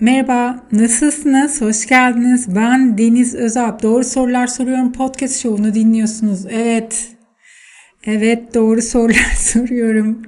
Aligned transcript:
Merhaba, 0.00 0.62
nasılsınız? 0.72 1.60
Hoş 1.60 1.86
geldiniz. 1.86 2.56
Ben 2.56 2.98
Deniz 2.98 3.34
Özalp. 3.34 3.82
Doğru 3.82 4.04
Sorular 4.04 4.46
Soruyorum 4.46 4.92
podcast 4.92 5.42
şovunu 5.42 5.74
dinliyorsunuz. 5.74 6.46
Evet, 6.50 7.08
evet 8.06 8.54
doğru 8.54 8.82
sorular 8.92 9.34
soruyorum. 9.36 10.22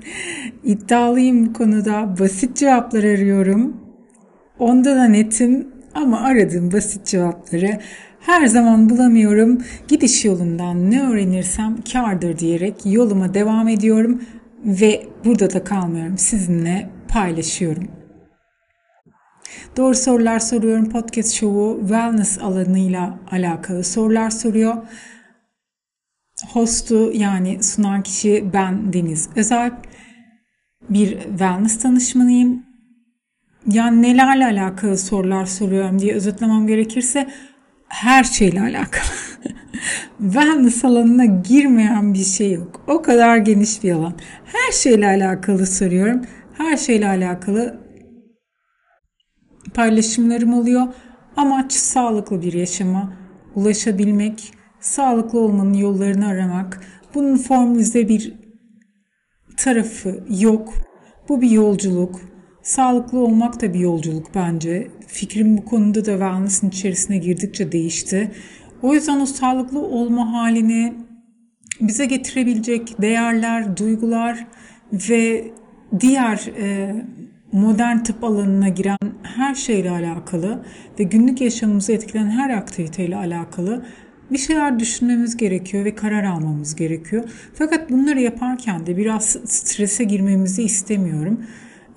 İddialıyım 0.65 1.47
bu 1.47 1.53
konuda. 1.53 2.17
Basit 2.21 2.57
cevaplar 2.57 3.05
arıyorum. 3.05 3.77
Onda 4.59 4.97
da 4.97 5.05
netim 5.05 5.69
ama 5.95 6.21
aradığım 6.21 6.73
basit 6.73 7.07
cevapları 7.07 7.79
her 8.21 8.47
zaman 8.47 8.91
bulamıyorum. 8.91 9.59
Gidiş 9.89 10.25
yolundan 10.25 10.91
ne 10.91 11.03
öğrenirsem 11.03 11.77
kardır 11.93 12.39
diyerek 12.39 12.75
yoluma 12.85 13.35
devam 13.35 13.69
ediyorum 13.69 14.23
ve 14.65 15.03
burada 15.25 15.53
da 15.53 15.65
kalmıyorum. 15.65 16.19
Sizinle 16.19 16.91
paylaşıyorum. 17.09 17.98
Doğru 19.77 19.95
Sorular 19.95 20.39
Soruyorum 20.39 20.91
podcast 20.91 21.35
şovu 21.35 21.79
wellness 21.81 22.39
alanıyla 22.39 23.19
alakalı 23.31 23.85
sorular 23.85 24.31
soruyor. 24.31 24.77
Hostu 26.53 27.13
yani 27.13 27.63
sunan 27.63 28.03
kişi 28.03 28.45
ben 28.53 28.93
Deniz 28.93 29.29
Özel. 29.37 29.73
Bir 30.91 31.21
wellness 31.21 31.85
danışmanıyım. 31.85 32.63
Yani 33.67 34.03
nelerle 34.03 34.45
alakalı 34.45 34.99
sorular 34.99 35.47
soruyorum 35.47 35.99
diye 35.99 36.15
özetlemem 36.15 36.67
gerekirse 36.67 37.29
her 37.89 38.25
şeyle 38.25 38.61
alakalı. 38.61 39.05
wellness 40.19 40.85
alanına 40.85 41.25
girmeyen 41.25 42.15
bir 42.15 42.25
şey 42.25 42.53
yok. 42.53 42.85
O 42.87 43.03
kadar 43.03 43.37
geniş 43.37 43.83
bir 43.83 43.93
alan. 43.93 44.15
Her 44.45 44.73
şeyle 44.73 45.07
alakalı 45.07 45.67
soruyorum. 45.67 46.23
Her 46.59 46.77
şeyle 46.77 47.09
alakalı 47.09 47.88
paylaşımlarım 49.75 50.55
oluyor. 50.55 50.87
Amaç 51.37 51.73
sağlıklı 51.73 52.43
bir 52.43 52.53
yaşama 52.53 53.13
ulaşabilmek, 53.55 54.53
sağlıklı 54.81 55.41
olmanın 55.41 55.75
yollarını 55.75 56.27
aramak. 56.27 56.81
Bunun 57.15 57.37
formülize 57.37 58.09
bir 58.09 58.35
tarafı 59.57 60.25
yok. 60.41 60.75
Bu 61.29 61.41
bir 61.41 61.51
yolculuk. 61.51 62.21
Sağlıklı 62.63 63.19
olmak 63.19 63.63
da 63.63 63.75
bir 63.75 63.79
yolculuk 63.79 64.27
bence. 64.35 64.91
Fikrim 65.07 65.59
bu 65.59 65.65
konuda 65.65 66.05
da 66.05 66.11
wellness'ın 66.11 66.69
içerisine 66.69 67.19
girdikçe 67.19 67.73
değişti. 67.73 68.31
O 68.83 68.95
yüzden 68.95 69.21
o 69.21 69.27
sağlıklı 69.27 69.81
olma 69.81 70.33
halini 70.33 70.95
bize 71.81 72.07
getirebilecek 72.07 73.03
değerler, 73.03 73.77
duygular 73.77 74.47
ve 74.93 75.51
diğer 76.01 76.51
e, 76.59 76.95
modern 77.53 77.99
tıp 77.99 78.25
alanına 78.25 78.69
giren 78.69 78.99
her 79.23 79.55
şeyle 79.55 79.91
alakalı 79.91 80.65
ve 80.99 81.05
günlük 81.05 81.41
yaşamımızı 81.41 81.93
etkileyen 81.93 82.31
her 82.31 82.51
aktiviteyle 82.51 83.17
alakalı 83.17 83.85
bir 84.31 84.39
şeyler 84.39 84.79
düşünmemiz 84.79 85.37
gerekiyor 85.37 85.85
ve 85.85 85.95
karar 85.95 86.25
almamız 86.25 86.75
gerekiyor. 86.75 87.25
Fakat 87.55 87.91
bunları 87.91 88.21
yaparken 88.21 88.87
de 88.87 88.97
biraz 88.97 89.25
strese 89.45 90.05
girmemizi 90.05 90.63
istemiyorum. 90.63 91.41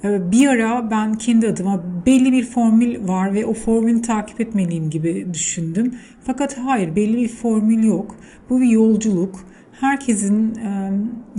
Ee, 0.03 0.31
bir 0.31 0.47
ara 0.47 0.91
ben 0.91 1.13
kendi 1.15 1.47
adıma 1.47 1.83
belli 2.05 2.31
bir 2.31 2.43
formül 2.43 3.07
var 3.07 3.33
ve 3.33 3.45
o 3.45 3.53
formülü 3.53 4.01
takip 4.01 4.41
etmeliyim 4.41 4.89
gibi 4.89 5.27
düşündüm. 5.33 5.95
Fakat 6.23 6.57
hayır 6.57 6.95
belli 6.95 7.17
bir 7.17 7.27
formül 7.27 7.83
yok. 7.83 8.15
Bu 8.49 8.61
bir 8.61 8.69
yolculuk 8.69 9.50
Herkesin 9.81 10.59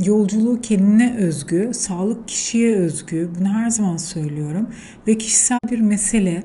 yolculuğu 0.05 0.61
kendine 0.61 1.17
özgü, 1.17 1.71
sağlık 1.73 2.29
kişiye 2.29 2.77
özgü. 2.77 3.31
Bunu 3.39 3.49
her 3.49 3.71
zaman 3.71 3.97
söylüyorum. 3.97 4.69
Ve 5.07 5.19
kişisel 5.19 5.59
bir 5.71 5.81
mesele. 5.81 6.43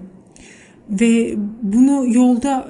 Ve 0.90 1.36
bunu 1.62 2.14
yolda 2.14 2.68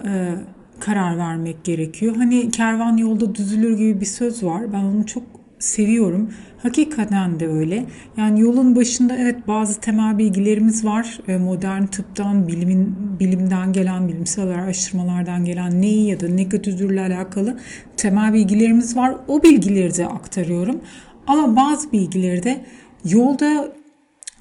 karar 0.79 1.17
vermek 1.17 1.63
gerekiyor. 1.63 2.15
Hani 2.15 2.51
kervan 2.51 2.97
yolda 2.97 3.35
düzülür 3.35 3.77
gibi 3.77 4.01
bir 4.01 4.05
söz 4.05 4.43
var. 4.43 4.73
Ben 4.73 4.83
onu 4.83 5.05
çok 5.05 5.23
seviyorum. 5.59 6.29
Hakikaten 6.63 7.39
de 7.39 7.47
öyle. 7.47 7.85
Yani 8.17 8.41
yolun 8.41 8.75
başında 8.75 9.15
evet 9.17 9.47
bazı 9.47 9.79
temel 9.79 10.17
bilgilerimiz 10.17 10.85
var. 10.85 11.19
Modern 11.39 11.85
tıptan, 11.85 12.47
bilimin 12.47 12.95
bilimden 13.19 13.73
gelen, 13.73 14.07
bilimsel 14.07 14.47
araştırmalardan 14.47 15.45
gelen 15.45 15.81
neyi 15.81 16.09
ya 16.09 16.19
da 16.19 16.27
ne 16.27 16.49
kötüdürle 16.49 17.01
alakalı 17.01 17.57
temel 17.97 18.33
bilgilerimiz 18.33 18.97
var. 18.97 19.15
O 19.27 19.43
bilgileri 19.43 19.97
de 19.97 20.07
aktarıyorum. 20.07 20.81
Ama 21.27 21.55
bazı 21.55 21.91
bilgileri 21.91 22.43
de 22.43 22.65
yolda 23.05 23.71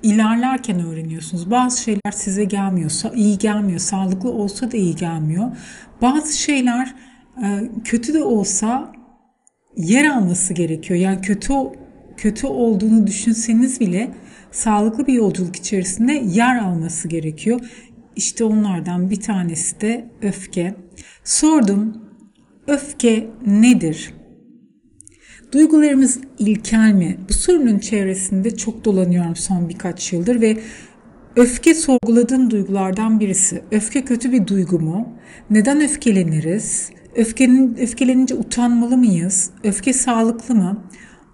ilerlerken 0.03 0.87
öğreniyorsunuz. 0.87 1.50
Bazı 1.50 1.83
şeyler 1.83 2.12
size 2.12 2.44
gelmiyorsa 2.44 3.12
iyi 3.15 3.39
gelmiyor. 3.39 3.78
Sağlıklı 3.78 4.31
olsa 4.31 4.72
da 4.72 4.77
iyi 4.77 4.97
gelmiyor. 4.97 5.56
Bazı 6.03 6.39
şeyler 6.39 6.94
e, 7.43 7.71
kötü 7.84 8.15
de 8.15 8.22
olsa 8.22 8.93
yer 9.77 10.05
alması 10.05 10.55
gerekiyor. 10.55 11.00
Yani 11.00 11.21
kötü 11.21 11.53
kötü 12.17 12.47
olduğunu 12.47 13.06
düşünseniz 13.06 13.81
bile 13.81 14.11
sağlıklı 14.50 15.06
bir 15.06 15.12
yolculuk 15.12 15.56
içerisinde 15.56 16.12
yer 16.12 16.59
alması 16.59 17.09
gerekiyor. 17.09 17.61
İşte 18.17 18.44
onlardan 18.44 19.11
bir 19.11 19.21
tanesi 19.21 19.81
de 19.81 20.11
öfke. 20.23 20.75
Sordum, 21.25 22.06
öfke 22.66 23.31
nedir? 23.47 24.15
Duygularımız 25.53 26.19
ilkel 26.38 26.93
mi? 26.93 27.19
Bu 27.28 27.32
sorunun 27.32 27.78
çevresinde 27.78 28.56
çok 28.56 28.84
dolanıyorum 28.84 29.37
son 29.37 29.69
birkaç 29.69 30.12
yıldır 30.12 30.41
ve 30.41 30.56
öfke 31.37 31.75
sorguladığım 31.75 32.50
duygulardan 32.50 33.21
birisi. 33.21 33.62
Öfke 33.71 34.05
kötü 34.05 34.32
bir 34.32 34.47
duygu 34.47 34.78
mu? 34.78 35.09
Neden 35.50 35.81
öfkeleniriz? 35.81 36.91
Öfkenin, 37.16 37.76
öfkelenince 37.81 38.34
utanmalı 38.34 38.97
mıyız? 38.97 39.50
Öfke 39.65 39.93
sağlıklı 39.93 40.55
mı? 40.55 40.84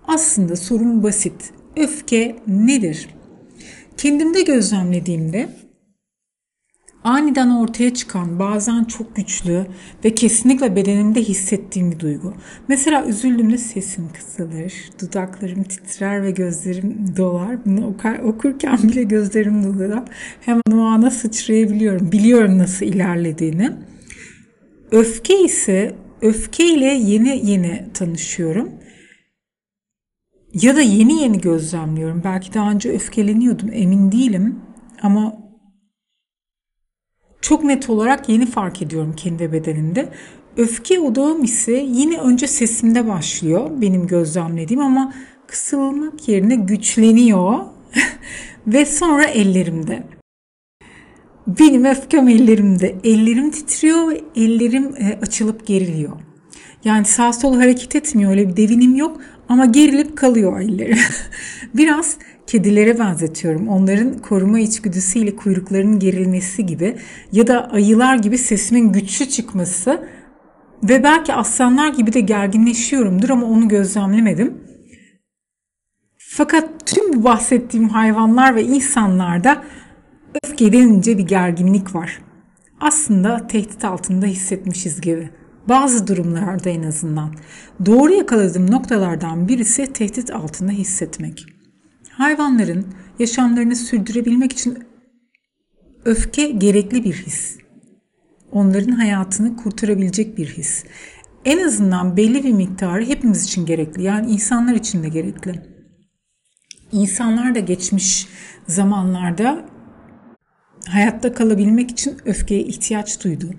Aslında 0.07 0.57
sorun 0.57 1.03
basit. 1.03 1.51
Öfke 1.77 2.37
nedir? 2.47 3.09
Kendimde 3.97 4.43
gözlemlediğimde 4.43 5.49
aniden 7.05 7.51
ortaya 7.51 7.95
çıkan 7.95 8.39
bazen 8.39 8.85
çok 8.85 9.17
güçlü 9.17 9.67
ve 10.05 10.15
kesinlikle 10.15 10.77
bedenimde 10.77 11.23
hissettiğim 11.23 11.91
bir 11.93 12.01
duygu. 12.01 12.35
Mesela 12.69 13.07
üzüldüğümde 13.07 13.59
sesim 13.59 14.09
kısılır, 14.13 14.73
dudaklarım 15.03 15.63
titrer 15.63 16.23
ve 16.23 16.31
gözlerim 16.31 17.15
dolar. 17.17 17.65
Bunu 17.67 17.95
okurken 18.25 18.79
bile 18.83 19.03
gözlerim 19.03 19.65
dolar. 19.65 20.03
Hemen 20.41 20.63
o 20.73 20.83
ana 20.83 21.11
sıçrayabiliyorum. 21.11 22.13
Biliyorum 22.13 22.59
nasıl 22.59 22.87
ilerlediğini. 22.87 23.71
Öfke 24.91 25.45
ise 25.45 25.95
öfkeyle 26.23 26.87
yeni 26.87 27.51
yeni 27.51 27.87
tanışıyorum. 27.95 28.69
Ya 30.55 30.77
da 30.77 30.81
yeni 30.81 31.23
yeni 31.23 31.41
gözlemliyorum. 31.41 32.21
Belki 32.25 32.55
daha 32.55 32.71
önce 32.71 32.93
öfkeleniyordum 32.93 33.71
emin 33.73 34.13
değilim. 34.13 34.61
Ama 35.03 35.42
çok 37.43 37.65
net 37.65 37.91
olarak 37.91 38.29
yeni 38.29 38.47
fark 38.47 38.83
ediyorum 38.83 39.15
kendi 39.17 39.53
bedenimde. 39.53 40.09
Öfke 40.57 41.01
odağım 41.01 41.45
ise 41.45 41.73
yine 41.73 42.19
önce 42.19 42.47
sesimde 42.47 43.09
başlıyor 43.09 43.71
benim 43.81 44.07
gözlemlediğim 44.07 44.83
ama 44.83 45.15
kısılmak 45.47 46.29
yerine 46.29 46.55
güçleniyor 46.55 47.59
ve 48.67 48.87
sonra 48.87 49.25
ellerimde. 49.25 50.03
Benim 51.47 51.85
öfkem 51.85 52.29
ellerimde. 52.29 52.97
Ellerim 53.05 53.51
titriyor 53.51 54.11
ve 54.11 54.21
ellerim 54.37 54.95
e, 54.99 55.19
açılıp 55.23 55.67
geriliyor. 55.67 56.13
Yani 56.85 57.05
sağ 57.05 57.33
sol 57.33 57.57
hareket 57.57 57.97
etmiyor 57.97 58.31
öyle 58.31 58.49
bir 58.49 58.57
devinim 58.57 58.97
yok 58.97 59.21
ama 59.49 59.67
gerilip 59.67 60.17
kalıyor 60.17 60.61
ellerim. 60.61 60.99
Biraz 61.75 62.17
kedilere 62.47 62.99
benzetiyorum. 62.99 63.69
Onların 63.69 64.19
koruma 64.19 64.61
içgüdüsüyle 64.61 65.37
kuyruklarının 65.37 65.99
gerilmesi 65.99 66.67
gibi 66.67 66.97
ya 67.33 67.47
da 67.47 67.71
ayılar 67.71 68.17
gibi 68.17 68.39
sesimin 68.39 68.93
güçlü 68.93 69.29
çıkması 69.29 70.09
ve 70.83 71.03
belki 71.03 71.35
aslanlar 71.35 71.89
gibi 71.89 72.13
de 72.13 72.21
gerginleşiyorumdur 72.21 73.31
ama 73.31 73.47
onu 73.47 73.69
gözlemlemedim. 73.69 74.55
Fakat 76.19 76.87
tüm 76.87 77.13
bu 77.13 77.25
bahsettiğim 77.25 77.89
hayvanlar 77.89 78.55
ve 78.55 78.63
insanlarda 78.63 79.63
öfke 80.45 80.73
denince 80.73 81.19
bir 81.19 81.27
gerginlik 81.27 81.95
var. 81.95 82.23
Aslında 82.81 83.47
tehdit 83.47 83.85
altında 83.85 84.27
hissetmişiz 84.27 85.01
gibi. 85.01 85.31
Bazı 85.69 86.07
durumlarda 86.07 86.71
en 86.71 86.83
azından. 86.83 87.35
Doğru 87.87 88.13
yakaladığım 88.13 88.71
noktalardan 88.71 89.49
birisi 89.49 89.93
tehdit 89.93 90.31
altında 90.31 90.71
hissetmek. 90.73 91.47
Hayvanların 92.13 92.87
yaşamlarını 93.19 93.77
sürdürebilmek 93.77 94.53
için 94.53 94.79
öfke 96.05 96.49
gerekli 96.51 97.05
bir 97.05 97.15
his. 97.15 97.59
Onların 98.53 98.93
hayatını 98.93 99.57
kurtarabilecek 99.57 100.39
bir 100.39 100.47
his. 100.47 100.85
En 101.45 101.67
azından 101.67 102.17
belli 102.17 102.45
bir 102.45 102.53
miktarı 102.53 103.05
hepimiz 103.05 103.45
için 103.45 103.67
gerekli. 103.67 104.03
Yani 104.03 104.31
insanlar 104.31 104.75
için 104.75 105.03
de 105.03 105.09
gerekli. 105.09 105.63
İnsanlar 106.93 107.55
da 107.55 107.59
geçmiş 107.59 108.29
zamanlarda 108.69 109.65
hayatta 110.89 111.35
kalabilmek 111.35 111.91
için 111.91 112.17
öfkeye 112.25 112.61
ihtiyaç 112.61 113.25
duydu. 113.25 113.51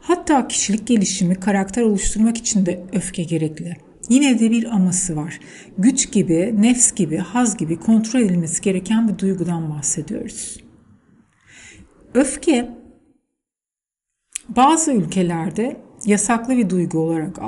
Hatta 0.00 0.48
kişilik 0.48 0.86
gelişimi, 0.86 1.34
karakter 1.34 1.82
oluşturmak 1.82 2.36
için 2.36 2.66
de 2.66 2.86
öfke 2.92 3.22
gerekli. 3.22 3.87
Yine 4.08 4.38
de 4.38 4.50
bir 4.50 4.74
aması 4.74 5.16
var. 5.16 5.40
Güç 5.78 6.12
gibi, 6.12 6.54
nefs 6.58 6.92
gibi, 6.92 7.16
haz 7.16 7.56
gibi 7.56 7.76
kontrol 7.76 8.20
edilmesi 8.20 8.62
gereken 8.62 9.08
bir 9.08 9.18
duygudan 9.18 9.70
bahsediyoruz. 9.70 10.60
Öfke 12.14 12.70
bazı 14.48 14.92
ülkelerde 14.92 15.80
yasaklı 16.06 16.56
bir 16.56 16.70
duygu 16.70 16.98
olarak 16.98 17.38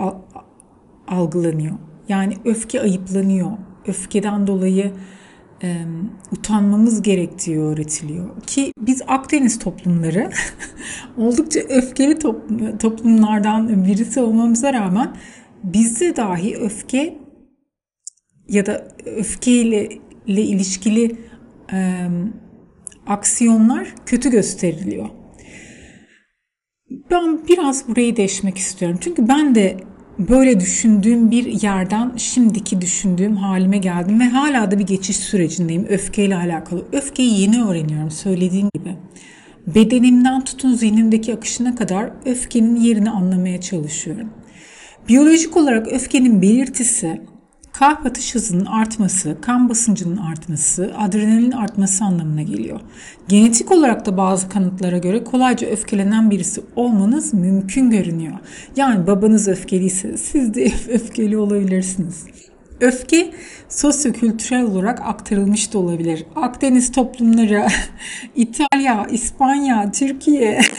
algılanıyor. 1.09 1.79
Yani 2.09 2.37
öfke 2.45 2.81
ayıplanıyor. 2.81 3.51
Öfkeden 3.87 4.47
dolayı 4.47 4.93
e, 5.63 5.77
utanmamız 6.33 7.03
gerektiği 7.03 7.59
öğretiliyor. 7.59 8.41
Ki 8.47 8.73
biz 8.79 9.03
Akdeniz 9.07 9.59
toplumları 9.59 10.31
oldukça 11.17 11.61
öfkeli 11.61 12.19
toplum, 12.19 12.79
toplumlardan 12.79 13.85
birisi 13.85 14.21
olmamıza 14.21 14.73
rağmen 14.73 15.17
bizde 15.63 16.17
dahi 16.17 16.57
öfke 16.57 17.19
ya 18.49 18.67
da 18.67 18.89
öfkeyle 19.07 19.89
ile 20.27 20.43
ilişkili 20.43 21.17
e, 21.73 22.07
aksiyonlar 23.07 23.95
kötü 24.07 24.31
gösteriliyor. 24.31 25.09
Ben 27.11 27.49
biraz 27.49 27.89
burayı 27.89 28.17
değişmek 28.17 28.59
istiyorum. 28.59 28.99
Çünkü 29.01 29.29
ben 29.29 29.55
de 29.55 29.77
böyle 30.19 30.61
düşündüğüm 30.61 31.31
bir 31.31 31.63
yerden 31.63 32.13
şimdiki 32.17 32.81
düşündüğüm 32.81 33.37
halime 33.37 33.79
geldim 33.79 34.21
ve 34.21 34.25
hala 34.25 34.71
da 34.71 34.79
bir 34.79 34.87
geçiş 34.87 35.17
sürecindeyim 35.17 35.87
öfkeyle 35.89 36.37
alakalı. 36.37 36.85
Öfkeyi 36.93 37.41
yeni 37.41 37.65
öğreniyorum 37.65 38.11
söylediğim 38.11 38.69
gibi. 38.75 38.97
Bedenimden 39.67 40.45
tutun 40.45 40.73
zihnimdeki 40.73 41.35
akışına 41.35 41.75
kadar 41.75 42.11
öfkenin 42.25 42.77
yerini 42.77 43.11
anlamaya 43.11 43.61
çalışıyorum. 43.61 44.31
Biyolojik 45.11 45.57
olarak 45.57 45.89
öfkenin 45.89 46.43
belirtisi 46.43 47.23
kalp 47.73 48.07
atış 48.07 48.35
hızının 48.35 48.65
artması, 48.65 49.37
kan 49.41 49.69
basıncının 49.69 50.17
artması, 50.17 50.95
adrenalin 50.99 51.51
artması 51.51 52.05
anlamına 52.05 52.43
geliyor. 52.43 52.81
Genetik 53.29 53.71
olarak 53.71 54.07
da 54.07 54.17
bazı 54.17 54.49
kanıtlara 54.49 54.99
göre 54.99 55.25
kolayca 55.25 55.69
öfkelenen 55.69 56.31
birisi 56.31 56.63
olmanız 56.77 57.35
mümkün 57.35 57.91
görünüyor. 57.91 58.39
Yani 58.77 59.07
babanız 59.07 59.49
öfkeliyse 59.49 60.17
siz 60.17 60.55
de 60.55 60.65
öfkeli 60.93 61.39
olabilirsiniz. 61.39 62.27
Öfke 62.81 63.31
sosyokültürel 63.69 64.63
olarak 64.63 65.01
aktarılmış 65.01 65.73
da 65.73 65.79
olabilir. 65.79 66.27
Akdeniz 66.37 66.93
toplumları, 66.93 67.67
İtalya, 68.37 69.07
İspanya, 69.11 69.93
Türkiye. 69.93 70.61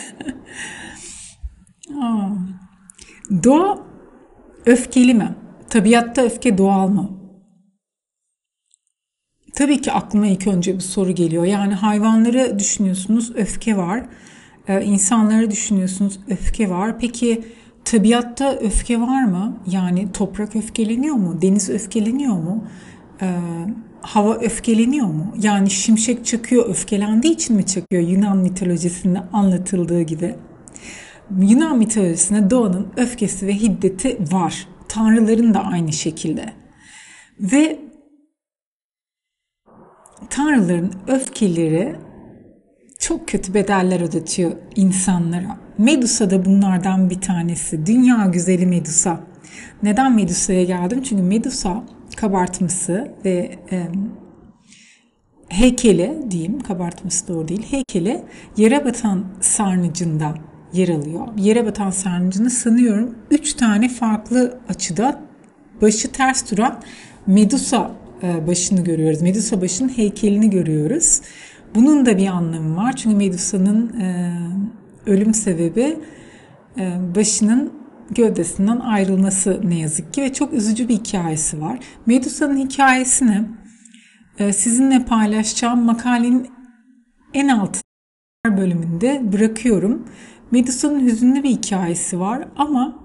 Doğa 3.43 3.90
öfkeli 4.65 5.13
mi? 5.13 5.35
Tabiatta 5.69 6.21
öfke 6.21 6.57
doğal 6.57 6.87
mı? 6.87 7.09
Tabii 9.55 9.81
ki 9.81 9.91
aklıma 9.91 10.27
ilk 10.27 10.47
önce 10.47 10.75
bir 10.75 10.79
soru 10.79 11.11
geliyor. 11.11 11.45
Yani 11.45 11.73
hayvanları 11.73 12.59
düşünüyorsunuz, 12.59 13.35
öfke 13.35 13.77
var. 13.77 14.05
Ee, 14.67 14.83
insanları 14.83 15.51
düşünüyorsunuz, 15.51 16.19
öfke 16.29 16.69
var. 16.69 16.99
Peki 16.99 17.43
tabiatta 17.85 18.53
öfke 18.55 19.01
var 19.01 19.23
mı? 19.23 19.57
Yani 19.67 20.11
toprak 20.11 20.55
öfkeleniyor 20.55 21.15
mu? 21.15 21.41
Deniz 21.41 21.69
öfkeleniyor 21.69 22.33
mu? 22.33 22.63
Ee, 23.21 23.39
hava 24.01 24.35
öfkeleniyor 24.35 25.07
mu? 25.07 25.33
Yani 25.41 25.69
şimşek 25.69 26.25
çakıyor, 26.25 26.69
öfkelendiği 26.69 27.33
için 27.33 27.55
mi 27.55 27.65
çakıyor? 27.65 28.03
Yunan 28.03 28.37
mitolojisinde 28.37 29.19
anlatıldığı 29.33 30.01
gibi. 30.01 30.35
Yunan 31.39 31.77
mitolojisinde 31.77 32.49
doğanın 32.49 32.87
öfkesi 32.97 33.47
ve 33.47 33.53
hiddeti 33.53 34.17
var. 34.31 34.67
Tanrıların 34.87 35.53
da 35.53 35.63
aynı 35.63 35.93
şekilde. 35.93 36.53
Ve 37.39 37.79
tanrıların 40.29 40.93
öfkeleri 41.07 41.95
çok 42.99 43.27
kötü 43.27 43.53
bedeller 43.53 44.01
ödetiyor 44.01 44.51
insanlara. 44.75 45.57
Medusa 45.77 46.29
da 46.29 46.45
bunlardan 46.45 47.09
bir 47.09 47.21
tanesi. 47.21 47.85
Dünya 47.85 48.25
güzeli 48.25 48.65
Medusa. 48.65 49.19
Neden 49.83 50.15
Medusa'ya 50.15 50.63
geldim? 50.63 51.03
Çünkü 51.03 51.23
Medusa 51.23 51.83
kabartması 52.15 53.11
ve 53.25 53.59
e, 53.71 53.87
heykeli 55.49 56.31
diyeyim, 56.31 56.59
kabartması 56.59 57.27
doğru 57.27 57.47
değil, 57.47 57.65
heykeli 57.71 58.23
yere 58.57 58.85
batan 58.85 59.25
sarnıcında 59.41 60.35
yer 60.73 60.89
alıyor. 60.89 61.27
Yere 61.37 61.65
batan 61.65 61.89
sarnıcını 61.89 62.49
sanıyorum 62.49 63.15
3 63.31 63.53
tane 63.53 63.89
farklı 63.89 64.59
açıda 64.69 65.21
başı 65.81 66.11
ters 66.11 66.51
duran 66.51 66.79
Medusa 67.27 67.91
e, 68.23 68.47
başını 68.47 68.83
görüyoruz. 68.83 69.21
Medusa 69.21 69.61
başının 69.61 69.89
heykelini 69.89 70.49
görüyoruz. 70.49 71.21
Bunun 71.75 72.05
da 72.05 72.17
bir 72.17 72.27
anlamı 72.27 72.75
var. 72.75 72.95
Çünkü 72.95 73.15
Medusa'nın 73.15 73.99
e, 73.99 74.37
ölüm 75.05 75.33
sebebi 75.33 75.97
e, 76.77 76.97
başının 77.15 77.73
gövdesinden 78.11 78.79
ayrılması 78.79 79.61
ne 79.63 79.79
yazık 79.79 80.13
ki 80.13 80.21
ve 80.21 80.33
çok 80.33 80.53
üzücü 80.53 80.89
bir 80.89 80.93
hikayesi 80.93 81.61
var. 81.61 81.79
Medusa'nın 82.05 82.57
hikayesini 82.57 83.43
sizinle 84.51 85.05
paylaşacağım 85.05 85.79
makalenin 85.79 86.47
en 87.33 87.47
alt 87.47 87.77
bölümünde 88.45 89.21
bırakıyorum. 89.33 90.05
Medusa'nın 90.51 91.05
hüzünlü 91.05 91.43
bir 91.43 91.49
hikayesi 91.49 92.19
var 92.19 92.47
ama 92.57 92.99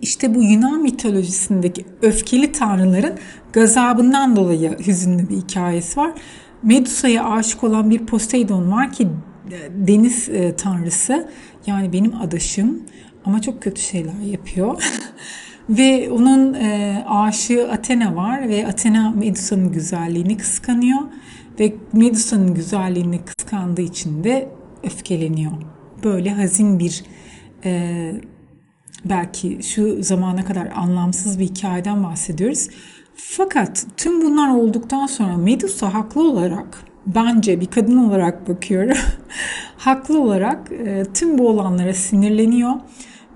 işte 0.00 0.34
bu 0.34 0.42
Yunan 0.42 0.82
mitolojisindeki 0.82 1.86
öfkeli 2.02 2.52
tanrıların 2.52 3.18
gazabından 3.52 4.36
dolayı 4.36 4.78
hüzünlü 4.86 5.28
bir 5.28 5.36
hikayesi 5.36 6.00
var. 6.00 6.12
Medusa'ya 6.62 7.24
aşık 7.24 7.64
olan 7.64 7.90
bir 7.90 8.06
Poseidon 8.06 8.70
var 8.72 8.92
ki 8.92 9.08
e, 9.50 9.86
deniz 9.88 10.28
e, 10.28 10.56
tanrısı 10.56 11.28
yani 11.66 11.92
benim 11.92 12.14
adaşım 12.14 12.82
ama 13.24 13.42
çok 13.42 13.62
kötü 13.62 13.82
şeyler 13.82 14.20
yapıyor. 14.20 14.84
ve 15.68 16.10
onun 16.10 16.54
e, 16.54 17.04
aşığı 17.08 17.70
Athena 17.72 18.16
var 18.16 18.48
ve 18.48 18.66
Athena 18.66 19.10
Medusa'nın 19.10 19.72
güzelliğini 19.72 20.36
kıskanıyor 20.36 21.00
ve 21.60 21.74
Medusa'nın 21.92 22.54
güzelliğini 22.54 23.24
kıskandığı 23.24 23.82
için 23.82 24.24
de 24.24 24.48
öfkeleniyor 24.82 25.52
böyle 26.04 26.30
hazin 26.30 26.78
bir 26.78 27.04
e, 27.64 28.12
belki 29.04 29.58
şu 29.62 30.02
zamana 30.02 30.44
kadar 30.44 30.66
anlamsız 30.66 31.38
bir 31.38 31.44
hikayeden 31.44 32.04
bahsediyoruz. 32.04 32.68
Fakat 33.16 33.86
tüm 33.96 34.22
bunlar 34.22 34.48
olduktan 34.48 35.06
sonra 35.06 35.36
Medusa 35.36 35.94
haklı 35.94 36.30
olarak 36.30 36.84
bence 37.06 37.60
bir 37.60 37.66
kadın 37.66 37.96
olarak 37.96 38.48
bakıyorum. 38.48 38.96
haklı 39.76 40.20
olarak 40.20 40.72
e, 40.72 41.04
tüm 41.14 41.38
bu 41.38 41.48
olanlara 41.48 41.94
sinirleniyor 41.94 42.72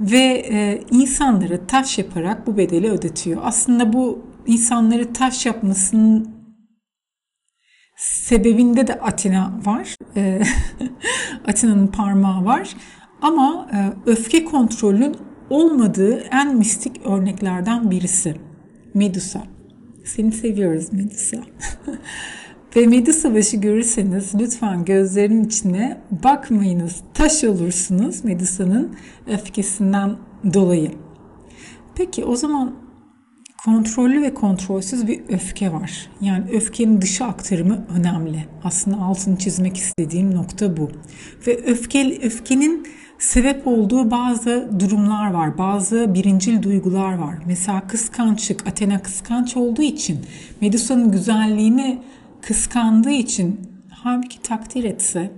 ve 0.00 0.46
e, 0.50 0.82
insanları 0.90 1.66
taş 1.66 1.98
yaparak 1.98 2.46
bu 2.46 2.56
bedeli 2.56 2.90
ödetiyor. 2.90 3.40
Aslında 3.44 3.92
bu 3.92 4.22
insanları 4.46 5.12
taş 5.12 5.46
yapmasının 5.46 6.38
sebebinde 7.98 8.86
de 8.86 8.94
Atina 8.94 9.60
var. 9.64 9.96
E, 10.16 10.42
Atina'nın 11.48 11.86
parmağı 11.86 12.44
var. 12.44 12.76
Ama 13.22 13.68
e, 13.72 14.10
öfke 14.10 14.44
kontrolünün 14.44 15.16
olmadığı 15.50 16.18
en 16.18 16.56
mistik 16.56 17.06
örneklerden 17.06 17.90
birisi. 17.90 18.36
Medusa. 18.94 19.42
Seni 20.04 20.32
seviyoruz 20.32 20.92
Medusa. 20.92 21.36
Ve 22.76 22.86
Medusa 22.86 23.34
başı 23.34 23.56
görürseniz 23.56 24.34
lütfen 24.34 24.84
gözlerinin 24.84 25.44
içine 25.44 26.00
bakmayınız. 26.10 26.96
Taş 27.14 27.44
olursunuz 27.44 28.24
Medusa'nın 28.24 28.96
öfkesinden 29.26 30.16
dolayı. 30.54 30.90
Peki 31.94 32.24
o 32.24 32.36
zaman 32.36 32.74
kontrollü 33.64 34.22
ve 34.22 34.34
kontrolsüz 34.34 35.06
bir 35.06 35.20
öfke 35.28 35.72
var. 35.72 36.10
Yani 36.20 36.44
öfkenin 36.52 37.02
dışa 37.02 37.26
aktarımı 37.26 37.86
önemli. 37.98 38.44
Aslında 38.64 38.96
altını 38.96 39.38
çizmek 39.38 39.76
istediğim 39.76 40.34
nokta 40.34 40.76
bu. 40.76 40.90
Ve 41.46 41.64
öfke, 41.64 42.18
öfkenin 42.22 42.86
sebep 43.18 43.66
olduğu 43.66 44.10
bazı 44.10 44.70
durumlar 44.80 45.30
var. 45.30 45.58
Bazı 45.58 46.14
birincil 46.14 46.62
duygular 46.62 47.18
var. 47.18 47.34
Mesela 47.46 47.86
kıskançlık. 47.86 48.66
Athena 48.66 49.02
kıskanç 49.02 49.56
olduğu 49.56 49.82
için 49.82 50.20
Medusa'nın 50.60 51.12
güzelliğini 51.12 51.98
kıskandığı 52.42 53.10
için 53.10 53.60
halbuki 53.90 54.42
takdir 54.42 54.84
etse 54.84 55.30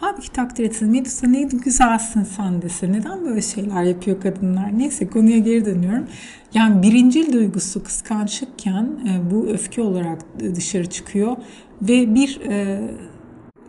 Halbuki 0.00 0.32
takdir 0.32 0.64
etsin 0.64 0.90
Medusa 0.90 1.26
neydi 1.26 1.56
güzelsin 1.56 2.22
sen 2.22 2.62
dese. 2.62 2.92
Neden 2.92 3.24
böyle 3.24 3.42
şeyler 3.42 3.82
yapıyor 3.82 4.20
kadınlar? 4.20 4.78
Neyse 4.78 5.10
konuya 5.10 5.38
geri 5.38 5.64
dönüyorum. 5.64 6.06
Yani 6.54 6.82
birincil 6.82 7.32
duygusu 7.32 7.84
kıskançlıkken 7.84 8.84
e, 8.84 9.30
bu 9.30 9.46
öfke 9.46 9.82
olarak 9.82 10.20
dışarı 10.40 10.90
çıkıyor. 10.90 11.36
Ve 11.82 12.14
bir 12.14 12.40
e, 12.40 12.80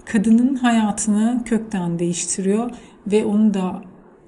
kadının 0.06 0.56
hayatını 0.56 1.42
kökten 1.46 2.00
değiştiriyor 2.00 2.72
ve 3.08 3.26
onu 3.26 3.54
da 3.54 3.82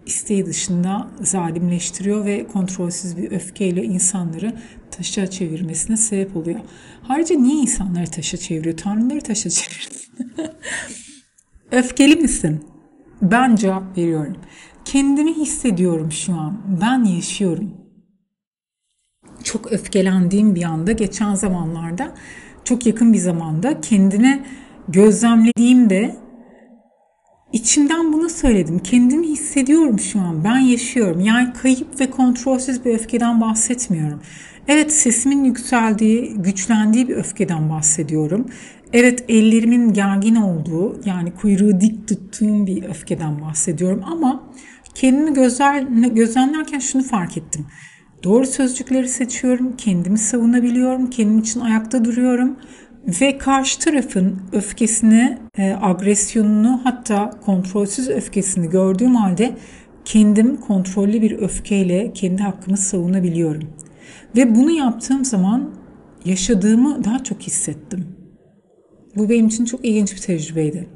isteği 0.06 0.46
dışında 0.46 1.08
zalimleştiriyor 1.22 2.26
ve 2.26 2.48
kontrolsüz 2.48 3.18
bir 3.18 3.32
öfkeyle 3.32 3.84
insanları 3.84 4.54
taşa 4.92 5.28
çevirmesine 5.28 5.98
sebep 5.98 6.36
oluyor. 6.36 6.60
Ayrıca 7.10 7.36
niye 7.36 7.62
insanları 7.62 8.06
taşa 8.06 8.38
çeviriyor? 8.38 8.78
Tanrıları 8.78 9.22
taşa 9.22 9.50
çevirsin. 9.50 10.02
Öfkeli 11.72 12.16
misin? 12.16 12.64
Ben 13.22 13.56
cevap 13.56 13.98
veriyorum. 13.98 14.36
Kendimi 14.86 15.34
hissediyorum 15.34 16.12
şu 16.12 16.34
an. 16.34 16.62
Ben 16.82 17.04
yaşıyorum. 17.04 17.74
Çok 19.44 19.72
öfkelendiğim 19.72 20.56
bir 20.56 20.64
anda 20.64 20.92
geçen 20.92 21.36
zamanlarda 21.36 22.16
çok 22.64 22.86
yakın 22.86 23.14
bir 23.14 23.18
zamanda 23.18 23.82
kendine 23.82 24.46
gözlemlediğimde 24.88 26.16
içimden 27.54 28.14
bunu 28.14 28.30
söyledim. 28.30 28.80
Kendimi 28.80 29.28
hissediyorum 29.28 30.00
şu 30.00 30.20
an. 30.20 30.44
Ben 30.44 30.60
yaşıyorum. 30.60 31.20
Yani 31.20 31.54
kayıp 31.54 32.00
ve 32.00 32.10
kontrolsüz 32.10 32.86
bir 32.86 32.94
öfkeden 32.94 33.42
bahsetmiyorum. 33.42 34.22
Evet 34.68 34.94
sesimin 34.94 35.44
yükseldiği, 35.44 36.34
güçlendiği 36.34 37.08
bir 37.08 37.16
öfkeden 37.16 37.70
bahsediyorum. 37.70 38.46
Evet 38.94 39.26
ellerimin 39.30 39.94
gergin 39.94 40.36
olduğu 40.36 41.02
yani 41.06 41.34
kuyruğu 41.34 41.82
dik 41.82 42.08
tuttuğum 42.08 42.68
bir 42.68 42.84
öfkeden 42.84 43.42
bahsediyorum 43.42 44.04
ama 44.06 44.44
kendimi 44.96 45.34
gözler, 45.34 45.82
gözlemlerken 46.08 46.80
şunu 46.80 47.04
fark 47.04 47.38
ettim. 47.38 47.66
Doğru 48.24 48.46
sözcükleri 48.46 49.08
seçiyorum, 49.08 49.78
kendimi 49.78 50.18
savunabiliyorum, 50.18 51.10
kendim 51.10 51.40
için 51.40 51.60
ayakta 51.60 52.06
duruyorum 52.06 52.58
ve 53.22 53.38
karşı 53.38 53.80
tarafın 53.80 54.40
öfkesini, 54.52 55.38
e, 55.58 55.76
agresyonunu 55.82 56.82
hatta 56.84 57.30
kontrolsüz 57.46 58.10
öfkesini 58.10 58.70
gördüğüm 58.70 59.16
halde 59.16 59.56
kendim 60.06 60.58
kontrollü 60.58 61.22
bir 61.22 61.40
öfkeyle 61.40 62.14
kendi 62.14 62.44
hakkımı 62.44 62.78
savunabiliyorum. 62.78 63.70
Ve 64.36 64.56
bunu 64.56 64.72
yaptığım 64.72 65.26
zaman 65.26 65.70
yaşadığımı 66.26 67.04
daha 67.04 67.24
çok 67.24 67.42
hissettim. 67.42 68.21
Bu 69.16 69.30
benim 69.30 69.48
için 69.48 69.66
çok 69.66 69.86
ilginç 69.86 70.16
bir 70.16 70.22
tecrübeydi. 70.22 70.88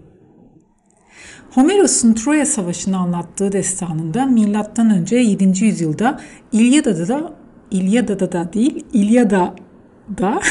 Homeros'un 1.51 2.13
Troya 2.13 2.45
Savaşı'nı 2.45 2.97
anlattığı 2.97 3.51
destanında 3.51 4.25
milattan 4.25 4.89
önce 4.89 5.15
7. 5.15 5.65
yüzyılda 5.65 6.21
İlyada'da 6.51 7.07
da 7.07 7.33
İlyada'da 7.71 8.31
da 8.31 8.53
değil 8.53 8.85
İlyada'da 8.93 10.41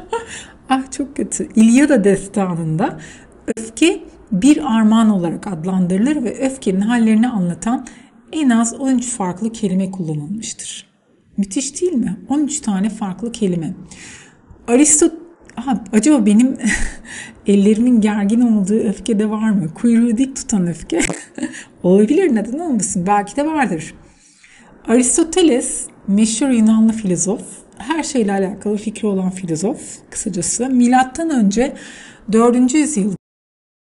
ah 0.68 0.90
çok 0.90 1.16
kötü 1.16 1.48
İlyada 1.56 2.04
destanında 2.04 3.00
öfke 3.56 4.02
bir 4.32 4.76
armağan 4.76 5.10
olarak 5.10 5.46
adlandırılır 5.46 6.24
ve 6.24 6.46
öfkenin 6.46 6.80
hallerini 6.80 7.28
anlatan 7.28 7.86
en 8.32 8.50
az 8.50 8.74
13 8.74 9.06
farklı 9.10 9.52
kelime 9.52 9.90
kullanılmıştır. 9.90 10.86
Müthiş 11.36 11.80
değil 11.80 11.92
mi? 11.92 12.20
13 12.28 12.60
tane 12.60 12.90
farklı 12.90 13.32
kelime. 13.32 13.74
Aristot 14.68 15.25
Aha, 15.56 15.84
acaba 15.92 16.26
benim 16.26 16.56
ellerimin 17.46 18.00
gergin 18.00 18.40
olduğu 18.40 18.74
öfke 18.74 19.18
de 19.18 19.30
var 19.30 19.50
mı? 19.50 19.74
Kuyruğu 19.74 20.16
dik 20.16 20.36
tutan 20.36 20.66
öfke. 20.66 21.00
Olabilir 21.82 22.34
neden 22.34 22.58
olmasın? 22.58 23.06
Belki 23.06 23.36
de 23.36 23.46
vardır. 23.46 23.94
Aristoteles 24.88 25.86
meşhur 26.08 26.48
Yunanlı 26.48 26.92
filozof. 26.92 27.42
Her 27.78 28.02
şeyle 28.02 28.32
alakalı 28.32 28.76
fikri 28.76 29.08
olan 29.08 29.30
filozof 29.30 29.80
kısacası. 30.10 30.70
Milattan 30.70 31.30
önce 31.30 31.76
4. 32.32 32.74
yüzyılda 32.74 33.16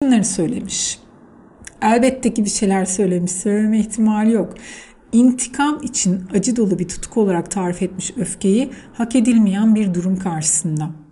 bunları 0.03 0.25
söylemiş. 0.25 1.00
Elbette 1.82 2.34
ki 2.34 2.46
bir 2.46 2.50
şeyler 2.50 2.86
söylemiş. 2.86 3.32
Söyleme 3.32 3.80
ihtimali 3.80 4.32
yok. 4.32 4.53
İntikam 5.12 5.84
için 5.84 6.24
acı 6.34 6.56
dolu 6.56 6.80
bir 6.80 6.88
tutku 6.88 7.22
olarak 7.22 7.51
tarif 7.51 7.82
etmiş 7.82 8.13
öfkeyi 8.18 8.70
hak 8.94 9.15
edilmeyen 9.15 9.75
bir 9.75 9.94
durum 9.94 10.20
karşısında 10.20 11.02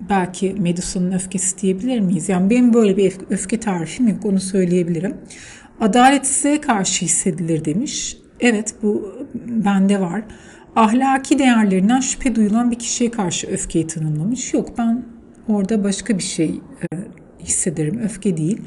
belki 0.00 0.54
Medusa'nın 0.58 1.12
öfkesi 1.12 1.58
diyebilir 1.62 2.00
miyiz? 2.00 2.28
Yani 2.28 2.50
benim 2.50 2.74
böyle 2.74 2.96
bir 2.96 3.14
öfke 3.30 3.60
tarifim 3.60 4.08
yok 4.08 4.24
onu 4.24 4.40
söyleyebilirim. 4.40 5.16
Adalet 5.80 6.26
size 6.26 6.60
karşı 6.60 7.04
hissedilir 7.04 7.64
demiş. 7.64 8.16
Evet 8.40 8.74
bu 8.82 9.12
bende 9.46 10.00
var. 10.00 10.22
Ahlaki 10.76 11.38
değerlerinden 11.38 12.00
şüphe 12.00 12.34
duyulan 12.34 12.70
bir 12.70 12.78
kişiye 12.78 13.10
karşı 13.10 13.46
öfkeyi 13.46 13.86
tanımlamış. 13.86 14.54
Yok 14.54 14.78
ben 14.78 15.02
orada 15.48 15.84
başka 15.84 16.18
bir 16.18 16.22
şey 16.22 16.60
e, 16.92 16.96
hissederim. 17.44 17.98
Öfke 17.98 18.36
değil. 18.36 18.60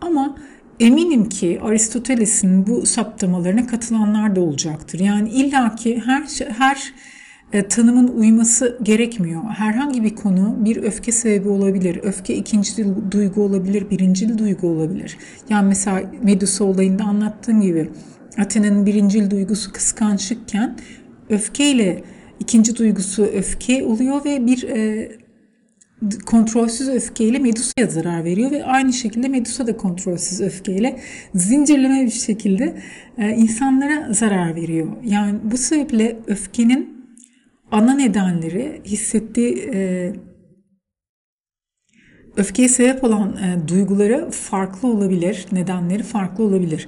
Ama 0.00 0.36
eminim 0.80 1.28
ki 1.28 1.60
Aristoteles'in 1.62 2.66
bu 2.66 2.86
saptamalarına 2.86 3.66
katılanlar 3.66 4.36
da 4.36 4.40
olacaktır. 4.40 5.00
Yani 5.00 5.28
illaki 5.28 6.02
her 6.06 6.22
her 6.58 6.92
e, 7.52 7.68
tanımın 7.68 8.08
uyması 8.08 8.78
gerekmiyor. 8.82 9.42
Herhangi 9.42 10.04
bir 10.04 10.14
konu 10.14 10.56
bir 10.58 10.76
öfke 10.76 11.12
sebebi 11.12 11.48
olabilir. 11.48 12.00
Öfke 12.02 12.34
ikinci 12.34 12.86
duygu 13.10 13.42
olabilir, 13.42 13.90
birincil 13.90 14.38
duygu 14.38 14.68
olabilir. 14.68 15.18
Yani 15.48 15.68
mesela 15.68 16.02
Medusa 16.22 16.64
olayında 16.64 17.04
anlattığım 17.04 17.60
gibi 17.60 17.90
Athena'nın 18.38 18.86
birincil 18.86 19.30
duygusu 19.30 19.72
kıskançlıkken 19.72 20.76
öfkeyle 21.30 22.04
ikinci 22.40 22.76
duygusu 22.76 23.22
öfke 23.22 23.84
oluyor 23.84 24.24
ve 24.24 24.46
bir 24.46 24.62
e, 24.62 25.10
kontrolsüz 26.26 26.88
öfkeyle 26.88 27.38
Medusa'ya 27.38 27.86
zarar 27.86 28.24
veriyor 28.24 28.50
ve 28.50 28.64
aynı 28.64 28.92
şekilde 28.92 29.28
Medusa 29.28 29.66
da 29.66 29.76
kontrolsüz 29.76 30.40
öfkeyle 30.40 31.00
zincirleme 31.34 32.04
bir 32.04 32.10
şekilde 32.10 32.76
e, 33.18 33.30
insanlara 33.30 34.12
zarar 34.12 34.56
veriyor. 34.56 34.88
Yani 35.04 35.38
bu 35.44 35.56
sebeple 35.56 36.16
öfkenin 36.26 37.01
ana 37.72 37.94
nedenleri 37.94 38.82
hissettiği 38.84 39.70
e, 39.74 40.12
öfkeye 42.36 42.68
sebep 42.68 43.04
olan 43.04 43.36
e, 43.36 43.68
duyguları 43.68 44.30
farklı 44.30 44.88
olabilir, 44.88 45.46
nedenleri 45.52 46.02
farklı 46.02 46.44
olabilir. 46.44 46.86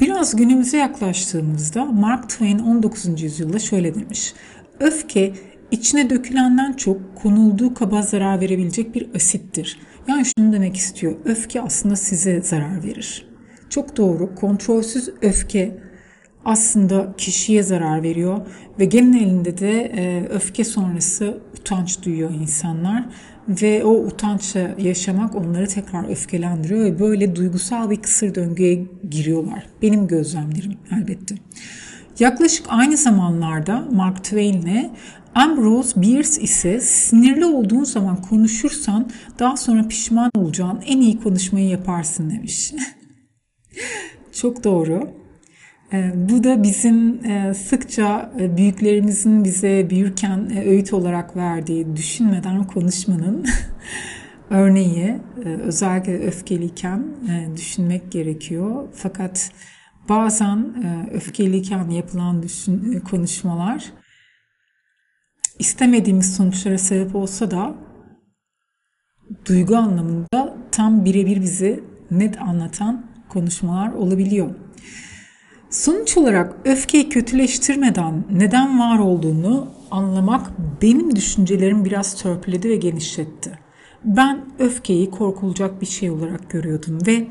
Biraz 0.00 0.36
günümüze 0.36 0.76
yaklaştığımızda 0.76 1.84
Mark 1.84 2.30
Twain 2.30 2.58
19. 2.58 3.22
yüzyılda 3.22 3.58
şöyle 3.58 3.94
demiş. 3.94 4.34
Öfke 4.80 5.32
içine 5.70 6.10
dökülenden 6.10 6.72
çok 6.72 7.16
konulduğu 7.16 7.74
kaba 7.74 8.02
zarar 8.02 8.40
verebilecek 8.40 8.94
bir 8.94 9.14
asittir. 9.14 9.78
Yani 10.08 10.24
şunu 10.24 10.52
demek 10.52 10.76
istiyor. 10.76 11.16
Öfke 11.24 11.60
aslında 11.60 11.96
size 11.96 12.40
zarar 12.40 12.84
verir. 12.84 13.26
Çok 13.70 13.96
doğru. 13.96 14.34
Kontrolsüz 14.34 15.08
öfke 15.22 15.83
aslında 16.44 17.14
kişiye 17.18 17.62
zarar 17.62 18.02
veriyor 18.02 18.40
ve 18.78 18.84
genelinde 18.84 19.58
de 19.58 19.92
e, 19.96 20.28
öfke 20.28 20.64
sonrası 20.64 21.38
utanç 21.60 22.02
duyuyor 22.02 22.30
insanlar 22.30 23.04
ve 23.48 23.84
o 23.84 23.90
utançla 23.90 24.70
yaşamak 24.78 25.34
onları 25.34 25.66
tekrar 25.66 26.08
öfkelendiriyor 26.08 26.84
ve 26.84 26.98
böyle 26.98 27.36
duygusal 27.36 27.90
bir 27.90 27.96
kısır 27.96 28.34
döngüye 28.34 28.86
giriyorlar. 29.10 29.66
Benim 29.82 30.06
gözlemlerim 30.06 30.76
elbette. 30.92 31.34
Yaklaşık 32.18 32.66
aynı 32.68 32.96
zamanlarda 32.96 33.88
Mark 33.92 34.24
Twain'le 34.24 34.90
Ambrose 35.34 36.02
Bierce 36.02 36.40
ise 36.40 36.80
sinirli 36.80 37.44
olduğun 37.44 37.84
zaman 37.84 38.22
konuşursan 38.22 39.10
daha 39.38 39.56
sonra 39.56 39.88
pişman 39.88 40.30
olacağın 40.36 40.80
en 40.86 41.00
iyi 41.00 41.20
konuşmayı 41.20 41.68
yaparsın 41.68 42.30
demiş. 42.30 42.72
Çok 44.32 44.64
doğru. 44.64 45.23
Ee, 45.92 46.12
bu 46.14 46.44
da 46.44 46.62
bizim 46.62 47.24
e, 47.24 47.54
sıkça 47.54 48.32
e, 48.40 48.56
büyüklerimizin 48.56 49.44
bize 49.44 49.90
büyürken 49.90 50.50
e, 50.54 50.64
öğüt 50.68 50.92
olarak 50.92 51.36
verdiği 51.36 51.96
düşünmeden 51.96 52.64
konuşmanın 52.64 53.46
örneği. 54.50 55.16
Özellikle 55.44 56.26
öfkeliyken 56.26 57.04
düşünmek 57.56 58.12
gerekiyor. 58.12 58.88
Fakat 58.92 59.50
bazen 60.08 60.74
öfkeliyken 61.12 61.90
yapılan 61.90 62.42
düşün, 62.42 63.00
konuşmalar 63.10 63.92
istemediğimiz 65.58 66.36
sonuçlara 66.36 66.78
sebep 66.78 67.14
olsa 67.14 67.50
da 67.50 67.74
duygu 69.46 69.76
anlamında 69.76 70.56
tam 70.72 71.04
birebir 71.04 71.40
bizi 71.40 71.84
net 72.10 72.42
anlatan 72.42 73.06
konuşmalar 73.28 73.92
olabiliyor. 73.92 74.54
Sonuç 75.74 76.16
olarak 76.16 76.54
öfkeyi 76.64 77.08
kötüleştirmeden 77.08 78.24
neden 78.30 78.78
var 78.78 78.98
olduğunu 78.98 79.68
anlamak 79.90 80.50
benim 80.82 81.16
düşüncelerimi 81.16 81.84
biraz 81.84 82.22
törpüledi 82.22 82.68
ve 82.68 82.76
genişletti. 82.76 83.58
Ben 84.04 84.44
öfkeyi 84.58 85.10
korkulacak 85.10 85.80
bir 85.80 85.86
şey 85.86 86.10
olarak 86.10 86.50
görüyordum 86.50 86.98
ve 87.06 87.26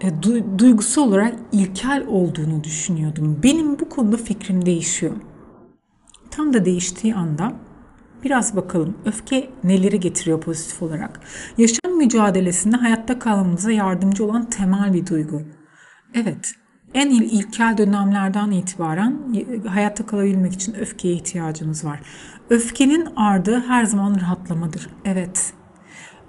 e, 0.00 0.22
duygusu 0.58 1.02
olarak 1.02 1.34
ilkel 1.52 2.06
olduğunu 2.06 2.64
düşünüyordum. 2.64 3.40
Benim 3.42 3.80
bu 3.80 3.88
konuda 3.88 4.16
fikrim 4.16 4.66
değişiyor. 4.66 5.16
Tam 6.30 6.52
da 6.52 6.64
değiştiği 6.64 7.14
anda 7.14 7.52
Biraz 8.24 8.56
bakalım 8.56 8.96
öfke 9.04 9.50
neleri 9.64 10.00
getiriyor 10.00 10.40
pozitif 10.40 10.82
olarak. 10.82 11.20
Yaşam 11.58 11.92
mücadelesinde 11.96 12.76
hayatta 12.76 13.18
kalmamıza 13.18 13.72
yardımcı 13.72 14.24
olan 14.24 14.50
temel 14.50 14.92
bir 14.92 15.06
duygu. 15.06 15.42
Evet, 16.14 16.54
en 16.94 17.10
il 17.10 17.32
ilkel 17.32 17.78
dönemlerden 17.78 18.50
itibaren 18.50 19.18
hayatta 19.66 20.06
kalabilmek 20.06 20.52
için 20.52 20.74
öfkeye 20.74 21.14
ihtiyacımız 21.14 21.84
var. 21.84 22.00
Öfkenin 22.50 23.08
ardı 23.16 23.64
her 23.68 23.84
zaman 23.84 24.20
rahatlamadır. 24.20 24.88
Evet, 25.04 25.52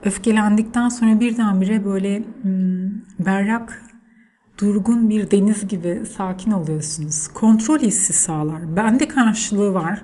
öfkelendikten 0.04 0.90
sonra 0.90 1.20
birdenbire 1.20 1.86
böyle 1.86 2.24
hmm, 2.42 2.92
berrak, 3.20 3.84
durgun 4.58 5.10
bir 5.10 5.32
deniz 5.32 5.68
gibi 5.68 6.02
sakin 6.18 6.52
oluyorsunuz. 6.52 7.28
Kontrol 7.28 7.80
hissi 7.80 8.14
sağlar. 8.14 8.76
Bende 8.76 9.08
karşılığı 9.08 9.74
var. 9.74 10.02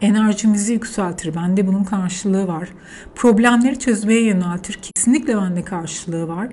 Enerjimizi 0.00 0.72
yükseltir. 0.72 1.34
Bende 1.34 1.66
bunun 1.66 1.84
karşılığı 1.84 2.48
var. 2.48 2.68
Problemleri 3.14 3.78
çözmeye 3.78 4.24
yöneltir. 4.24 4.78
Kesinlikle 4.82 5.36
bende 5.36 5.64
karşılığı 5.64 6.28
var. 6.28 6.48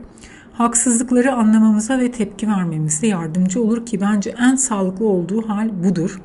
Haksızlıkları 0.59 1.33
anlamamıza 1.33 1.99
ve 1.99 2.11
tepki 2.11 2.47
vermemize 2.47 3.07
yardımcı 3.07 3.63
olur 3.63 3.85
ki 3.85 4.01
bence 4.01 4.35
en 4.39 4.55
sağlıklı 4.55 5.05
olduğu 5.05 5.49
hal 5.49 5.83
budur. 5.83 6.21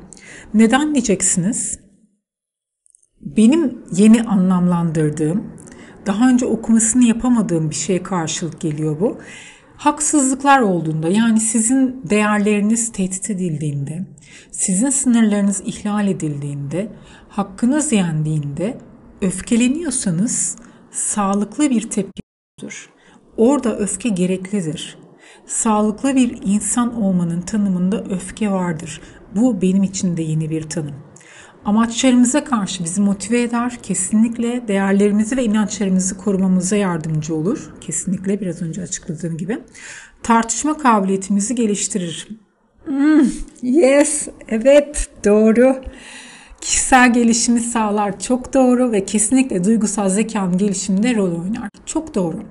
Neden 0.53 0.93
diyeceksiniz? 0.93 1.79
Benim 3.21 3.83
yeni 3.91 4.23
anlamlandırdığım, 4.23 5.43
daha 6.05 6.29
önce 6.29 6.45
okumasını 6.45 7.03
yapamadığım 7.03 7.69
bir 7.69 7.75
şeye 7.75 8.03
karşılık 8.03 8.61
geliyor 8.61 8.99
bu. 8.99 9.17
Haksızlıklar 9.77 10.59
olduğunda 10.59 11.07
yani 11.07 11.39
sizin 11.39 12.01
değerleriniz 12.09 12.91
tehdit 12.91 13.29
edildiğinde, 13.29 14.05
sizin 14.51 14.89
sınırlarınız 14.89 15.61
ihlal 15.65 16.07
edildiğinde, 16.07 16.91
hakkınız 17.29 17.91
yendiğinde 17.91 18.77
öfkeleniyorsanız 19.21 20.55
sağlıklı 20.91 21.69
bir 21.69 21.89
tepkidir. 21.89 22.94
Orada 23.37 23.77
öfke 23.77 24.09
gereklidir. 24.09 24.97
Sağlıklı 25.45 26.15
bir 26.15 26.39
insan 26.43 27.01
olmanın 27.01 27.41
tanımında 27.41 28.03
öfke 28.03 28.51
vardır. 28.51 29.01
Bu 29.35 29.61
benim 29.61 29.83
için 29.83 30.17
de 30.17 30.21
yeni 30.21 30.49
bir 30.49 30.69
tanım 30.69 30.95
amaçlarımıza 31.65 32.43
karşı 32.43 32.83
bizi 32.83 33.01
motive 33.01 33.41
eder. 33.41 33.77
Kesinlikle 33.83 34.67
değerlerimizi 34.67 35.37
ve 35.37 35.43
inançlarımızı 35.43 36.17
korumamıza 36.17 36.75
yardımcı 36.75 37.35
olur. 37.35 37.73
Kesinlikle 37.81 38.41
biraz 38.41 38.61
önce 38.61 38.81
açıkladığım 38.81 39.37
gibi. 39.37 39.59
Tartışma 40.23 40.77
kabiliyetimizi 40.77 41.55
geliştirir. 41.55 42.27
Hmm, 42.85 43.25
yes, 43.61 44.27
evet, 44.47 45.09
doğru. 45.25 45.75
Kişisel 46.61 47.13
gelişimi 47.13 47.59
sağlar. 47.59 48.19
Çok 48.19 48.53
doğru 48.53 48.91
ve 48.91 49.05
kesinlikle 49.05 49.63
duygusal 49.63 50.09
zekanın 50.09 50.57
gelişiminde 50.57 51.15
rol 51.15 51.41
oynar. 51.41 51.69
Çok 51.85 52.15
doğru. 52.15 52.43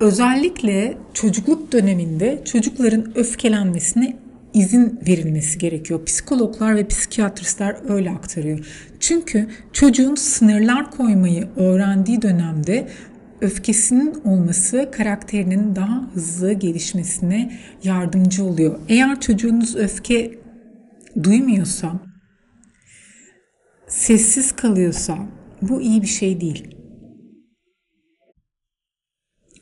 Özellikle 0.00 0.98
çocukluk 1.14 1.72
döneminde 1.72 2.42
çocukların 2.44 3.18
öfkelenmesini 3.18 4.16
izin 4.54 5.00
verilmesi 5.08 5.58
gerekiyor. 5.58 6.04
Psikologlar 6.04 6.76
ve 6.76 6.86
psikiyatristler 6.86 7.76
öyle 7.88 8.10
aktarıyor. 8.10 8.66
Çünkü 9.00 9.48
çocuğun 9.72 10.14
sınırlar 10.14 10.90
koymayı 10.90 11.48
öğrendiği 11.56 12.22
dönemde 12.22 12.88
öfkesinin 13.40 14.14
olması 14.24 14.88
karakterinin 14.92 15.76
daha 15.76 16.10
hızlı 16.14 16.52
gelişmesine 16.52 17.58
yardımcı 17.84 18.44
oluyor. 18.44 18.78
Eğer 18.88 19.20
çocuğunuz 19.20 19.76
öfke 19.76 20.38
duymuyorsa, 21.22 21.92
sessiz 23.86 24.52
kalıyorsa 24.52 25.18
bu 25.62 25.80
iyi 25.80 26.02
bir 26.02 26.06
şey 26.06 26.40
değil. 26.40 26.79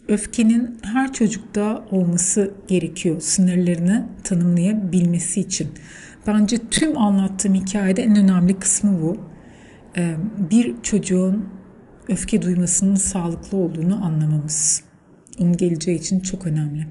Öfkenin 0.08 0.78
her 0.82 1.12
çocukta 1.12 1.84
olması 1.90 2.54
gerekiyor 2.68 3.20
sınırlarını 3.20 4.08
tanımlayabilmesi 4.24 5.40
için. 5.40 5.68
Bence 6.26 6.58
tüm 6.70 6.98
anlattığım 6.98 7.54
hikayede 7.54 8.02
en 8.02 8.16
önemli 8.16 8.58
kısmı 8.58 9.02
bu. 9.02 9.16
Ee, 9.96 10.16
bir 10.50 10.74
çocuğun 10.82 11.48
öfke 12.08 12.42
duymasının 12.42 12.94
sağlıklı 12.94 13.58
olduğunu 13.58 14.04
anlamamız. 14.04 14.82
Onun 15.38 15.56
geleceği 15.56 15.98
için 15.98 16.20
çok 16.20 16.46
önemli. 16.46 16.86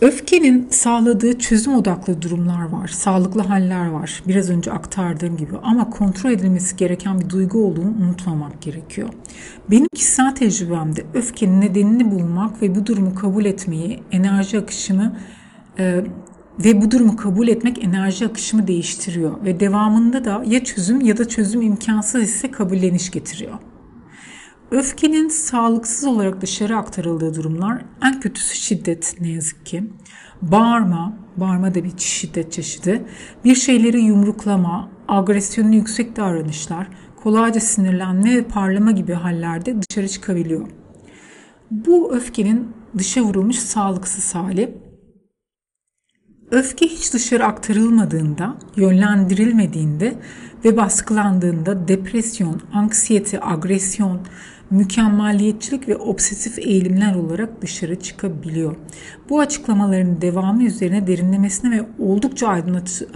Öfkenin 0.00 0.68
sağladığı 0.70 1.38
çözüm 1.38 1.74
odaklı 1.74 2.22
durumlar 2.22 2.68
var, 2.68 2.88
sağlıklı 2.88 3.40
haller 3.40 3.86
var. 3.86 4.22
Biraz 4.28 4.50
önce 4.50 4.72
aktardığım 4.72 5.36
gibi 5.36 5.52
ama 5.62 5.90
kontrol 5.90 6.30
edilmesi 6.30 6.76
gereken 6.76 7.20
bir 7.20 7.30
duygu 7.30 7.64
olduğunu 7.66 7.94
unutmamak 8.04 8.62
gerekiyor. 8.62 9.08
Benim 9.70 9.86
kişisel 9.94 10.34
tecrübemde 10.34 11.04
öfkenin 11.14 11.60
nedenini 11.60 12.10
bulmak 12.10 12.62
ve 12.62 12.74
bu 12.74 12.86
durumu 12.86 13.14
kabul 13.14 13.44
etmeyi, 13.44 14.02
enerji 14.10 14.58
akışımı 14.58 15.16
e, 15.78 16.04
ve 16.64 16.82
bu 16.82 16.90
durumu 16.90 17.16
kabul 17.16 17.48
etmek 17.48 17.84
enerji 17.84 18.26
akışımı 18.26 18.66
değiştiriyor 18.66 19.44
ve 19.44 19.60
devamında 19.60 20.24
da 20.24 20.42
ya 20.46 20.64
çözüm 20.64 21.00
ya 21.00 21.16
da 21.16 21.28
çözüm 21.28 21.62
imkansız 21.62 22.22
ise 22.22 22.50
kabulleniş 22.50 23.10
getiriyor. 23.10 23.58
Öfkenin 24.70 25.28
sağlıksız 25.28 26.04
olarak 26.04 26.40
dışarı 26.40 26.76
aktarıldığı 26.76 27.34
durumlar 27.34 27.84
en 28.04 28.20
kötüsü 28.20 28.56
şiddet 28.56 29.16
ne 29.20 29.28
yazık 29.28 29.66
ki. 29.66 29.84
Bağırma, 30.42 31.16
bağırma 31.36 31.74
da 31.74 31.84
bir 31.84 31.92
şiddet 31.98 32.52
çeşidi. 32.52 33.04
Bir 33.44 33.54
şeyleri 33.54 34.00
yumruklama, 34.00 34.90
agresyonlu 35.08 35.74
yüksek 35.74 36.16
davranışlar, 36.16 36.88
kolayca 37.16 37.60
sinirlenme 37.60 38.36
ve 38.36 38.44
parlama 38.44 38.90
gibi 38.90 39.12
hallerde 39.12 39.76
dışarı 39.82 40.08
çıkabiliyor. 40.08 40.68
Bu 41.70 42.14
öfkenin 42.14 42.68
dışa 42.98 43.22
vurulmuş 43.22 43.56
sağlıksız 43.56 44.34
hali. 44.34 44.78
Öfke 46.50 46.86
hiç 46.86 47.14
dışarı 47.14 47.44
aktarılmadığında, 47.44 48.58
yönlendirilmediğinde 48.76 50.18
ve 50.64 50.76
baskılandığında 50.76 51.88
depresyon, 51.88 52.60
anksiyete, 52.72 53.44
agresyon, 53.44 54.20
mükemmelliyetçilik 54.70 55.88
ve 55.88 55.96
obsesif 55.96 56.58
eğilimler 56.58 57.14
olarak 57.14 57.62
dışarı 57.62 58.00
çıkabiliyor. 58.00 58.76
Bu 59.28 59.40
açıklamaların 59.40 60.20
devamı 60.20 60.64
üzerine 60.64 61.06
derinlemesine 61.06 61.78
ve 61.78 61.86
oldukça 61.98 62.48
aydınlatıcı, 62.48 63.06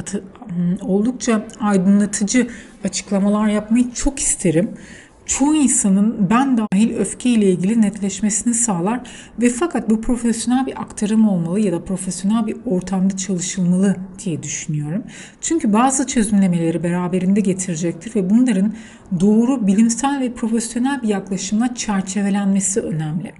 oldukça 0.80 1.46
aydınlatıcı 1.60 2.48
açıklamalar 2.84 3.48
yapmayı 3.48 3.92
çok 3.92 4.18
isterim 4.18 4.70
çoğu 5.26 5.54
insanın 5.54 6.30
ben 6.30 6.58
dahil 6.58 6.96
öfke 6.96 7.30
ile 7.30 7.50
ilgili 7.50 7.82
netleşmesini 7.82 8.54
sağlar 8.54 9.00
ve 9.40 9.50
fakat 9.50 9.90
bu 9.90 10.00
profesyonel 10.00 10.66
bir 10.66 10.82
aktarım 10.82 11.28
olmalı 11.28 11.60
ya 11.60 11.72
da 11.72 11.84
profesyonel 11.84 12.46
bir 12.46 12.56
ortamda 12.66 13.16
çalışılmalı 13.16 13.96
diye 14.24 14.42
düşünüyorum. 14.42 15.02
Çünkü 15.40 15.72
bazı 15.72 16.06
çözümlemeleri 16.06 16.82
beraberinde 16.82 17.40
getirecektir 17.40 18.14
ve 18.14 18.30
bunların 18.30 18.72
doğru 19.20 19.66
bilimsel 19.66 20.20
ve 20.20 20.34
profesyonel 20.34 21.02
bir 21.02 21.08
yaklaşımla 21.08 21.74
çerçevelenmesi 21.74 22.80
önemli. 22.80 23.32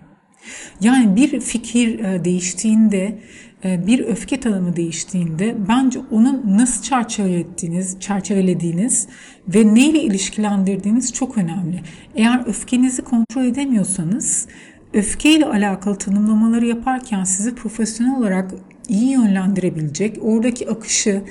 Yani 0.81 1.17
bir 1.17 1.41
fikir 1.41 1.99
e, 1.99 2.25
değiştiğinde 2.25 3.19
e, 3.65 3.87
bir 3.87 4.01
öfke 4.01 4.41
tanımı 4.41 4.77
değiştiğinde 4.77 5.57
bence 5.69 6.01
onu 6.11 6.43
nasıl 6.59 6.83
çerçevelediğiniz, 6.83 8.01
çerçevelediğiniz 8.01 9.09
ve 9.49 9.75
neyle 9.75 10.03
ilişkilendirdiğiniz 10.03 11.13
çok 11.13 11.39
önemli. 11.39 11.81
Eğer 12.15 12.47
öfkenizi 12.47 13.03
kontrol 13.03 13.45
edemiyorsanız 13.45 14.49
öfkeyle 14.93 15.47
alakalı 15.47 15.99
tanımlamaları 15.99 16.67
yaparken 16.67 17.25
sizi 17.25 17.55
profesyonel 17.55 18.19
olarak 18.19 18.55
iyi 18.89 19.11
yönlendirebilecek, 19.11 20.19
oradaki 20.23 20.69
akışı, 20.69 21.23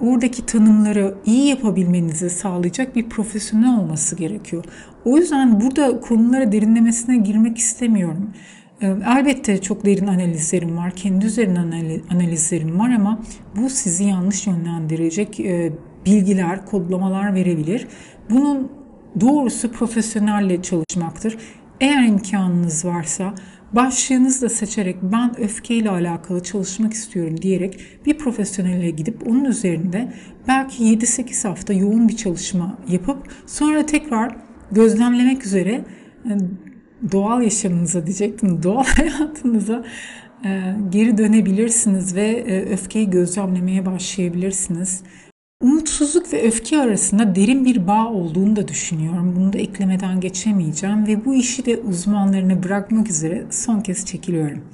oradaki 0.00 0.46
tanımları 0.46 1.14
iyi 1.26 1.48
yapabilmenizi 1.48 2.30
sağlayacak 2.30 2.96
bir 2.96 3.08
profesyonel 3.08 3.78
olması 3.78 4.16
gerekiyor. 4.16 4.64
O 5.04 5.16
yüzden 5.16 5.60
burada 5.60 6.00
konulara 6.00 6.52
derinlemesine 6.52 7.16
girmek 7.16 7.58
istemiyorum. 7.58 8.30
Elbette 8.82 9.60
çok 9.60 9.86
derin 9.86 10.06
analizlerim 10.06 10.76
var, 10.76 10.90
kendi 10.90 11.26
üzerine 11.26 11.58
analizlerim 12.10 12.78
var 12.78 12.90
ama 12.90 13.20
bu 13.56 13.70
sizi 13.70 14.04
yanlış 14.04 14.46
yönlendirecek 14.46 15.40
e, 15.40 15.72
bilgiler, 16.06 16.66
kodlamalar 16.66 17.34
verebilir. 17.34 17.86
Bunun 18.30 18.72
doğrusu 19.20 19.72
profesyonelle 19.72 20.62
çalışmaktır. 20.62 21.38
Eğer 21.80 22.06
imkanınız 22.06 22.84
varsa 22.84 23.34
başlığınızı 23.74 24.46
da 24.46 24.48
seçerek 24.48 24.96
ben 25.02 25.40
öfkeyle 25.40 25.90
alakalı 25.90 26.42
çalışmak 26.42 26.92
istiyorum 26.92 27.42
diyerek 27.42 27.80
bir 28.06 28.18
profesyonelle 28.18 28.90
gidip 28.90 29.28
onun 29.28 29.44
üzerinde 29.44 30.12
belki 30.48 30.84
7-8 30.84 31.48
hafta 31.48 31.72
yoğun 31.72 32.08
bir 32.08 32.16
çalışma 32.16 32.78
yapıp 32.88 33.18
sonra 33.46 33.86
tekrar 33.86 34.36
gözlemlemek 34.72 35.46
üzere 35.46 35.84
e, 36.24 36.30
doğal 37.12 37.42
yaşamınıza 37.42 38.06
diyecektim, 38.06 38.60
doğal 38.62 38.84
hayatınıza 38.84 39.84
e, 40.44 40.76
geri 40.90 41.18
dönebilirsiniz 41.18 42.16
ve 42.16 42.26
e, 42.26 42.72
öfkeyi 42.72 43.10
gözlemlemeye 43.10 43.86
başlayabilirsiniz. 43.86 45.02
Umutsuzluk 45.64 46.32
ve 46.32 46.42
öfke 46.42 46.78
arasında 46.78 47.34
derin 47.34 47.64
bir 47.64 47.86
bağ 47.86 48.06
olduğunu 48.06 48.56
da 48.56 48.68
düşünüyorum. 48.68 49.34
Bunu 49.36 49.52
da 49.52 49.58
eklemeden 49.58 50.20
geçemeyeceğim 50.20 51.06
ve 51.06 51.24
bu 51.24 51.34
işi 51.34 51.66
de 51.66 51.76
uzmanlarına 51.76 52.62
bırakmak 52.62 53.10
üzere 53.10 53.44
son 53.50 53.80
kez 53.80 54.06
çekiliyorum. 54.06 54.64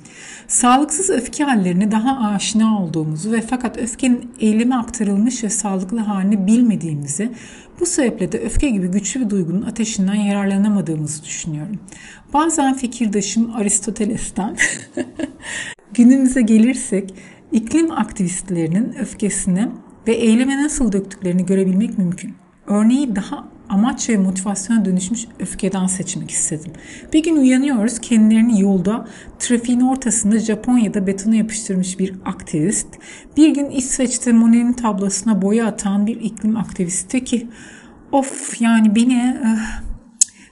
Sağlıksız 0.49 1.11
öfke 1.11 1.45
hallerine 1.45 1.91
daha 1.91 2.29
aşina 2.29 2.83
olduğumuzu 2.83 3.33
ve 3.33 3.41
fakat 3.41 3.79
öfkenin 3.79 4.31
eyleme 4.41 4.75
aktarılmış 4.75 5.45
ve 5.45 5.51
sağlıklı 5.51 5.99
halini 5.99 6.47
bilmediğimizi, 6.47 7.33
bu 7.81 7.87
sebeple 7.87 8.33
de 8.33 8.39
öfke 8.39 8.71
gibi 8.71 8.89
güçlü 8.89 9.21
bir 9.21 9.31
duygunun 9.31 9.63
ateşinden 9.63 10.15
yararlanamadığımızı 10.15 11.25
düşünüyorum. 11.25 11.79
Bazen 12.35 12.75
fikirdaşım 12.75 13.55
Aristoteles'ten 13.55 14.57
günümüze 15.95 16.43
gelirsek 16.43 17.15
iklim 17.53 17.91
aktivistlerinin 17.91 18.95
öfkesini 19.01 19.69
ve 20.07 20.13
eyleme 20.13 20.63
nasıl 20.63 20.93
döktüklerini 20.93 21.47
görebilmek 21.47 21.99
mümkün. 21.99 22.35
Örneği 22.67 23.17
daha 23.17 23.49
amaç 23.69 24.09
ve 24.09 24.17
motivasyona 24.17 24.85
dönüşmüş 24.85 25.27
öfkeden 25.39 25.87
seçmek 25.87 26.31
istedim. 26.31 26.73
Bir 27.13 27.23
gün 27.23 27.37
uyanıyoruz 27.37 27.99
kendilerini 27.99 28.61
yolda 28.61 29.09
trafiğin 29.39 29.81
ortasında 29.81 30.39
Japonya'da 30.39 31.07
betona 31.07 31.37
yapıştırmış 31.37 31.99
bir 31.99 32.15
aktivist. 32.25 32.89
Bir 33.37 33.55
gün 33.55 33.71
İsveç'te 33.71 34.33
Monet'in 34.33 34.73
tablosuna 34.73 35.43
boya 35.43 35.67
atan 35.67 36.07
bir 36.07 36.21
iklim 36.21 36.57
aktivisti 36.57 37.25
ki 37.25 37.49
of 38.13 38.61
yani 38.61 38.95
beni 38.95 39.37
uh, 39.43 39.91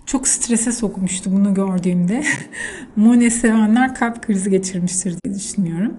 çok 0.07 0.29
strese 0.29 0.73
sokmuştu 0.73 1.33
bunu 1.33 1.55
gördüğümde. 1.55 2.25
Monet 2.97 3.33
sevenler 3.33 3.95
kalp 3.95 4.27
krizi 4.27 4.51
geçirmiştir 4.51 5.15
diye 5.25 5.35
düşünüyorum. 5.35 5.95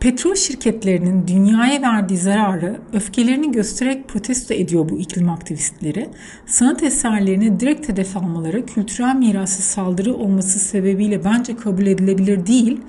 Petrol 0.00 0.34
şirketlerinin 0.34 1.28
dünyaya 1.28 1.82
verdiği 1.82 2.18
zararı 2.18 2.80
öfkelerini 2.92 3.52
göstererek 3.52 4.08
protesto 4.08 4.54
ediyor 4.54 4.88
bu 4.88 4.98
iklim 4.98 5.30
aktivistleri. 5.30 6.08
Sanat 6.46 6.82
eserlerini 6.82 7.60
direkt 7.60 7.88
hedef 7.88 8.16
almaları 8.16 8.66
kültürel 8.66 9.14
mirası 9.14 9.62
saldırı 9.62 10.14
olması 10.14 10.58
sebebiyle 10.58 11.24
bence 11.24 11.56
kabul 11.56 11.86
edilebilir 11.86 12.46
değil. 12.46 12.80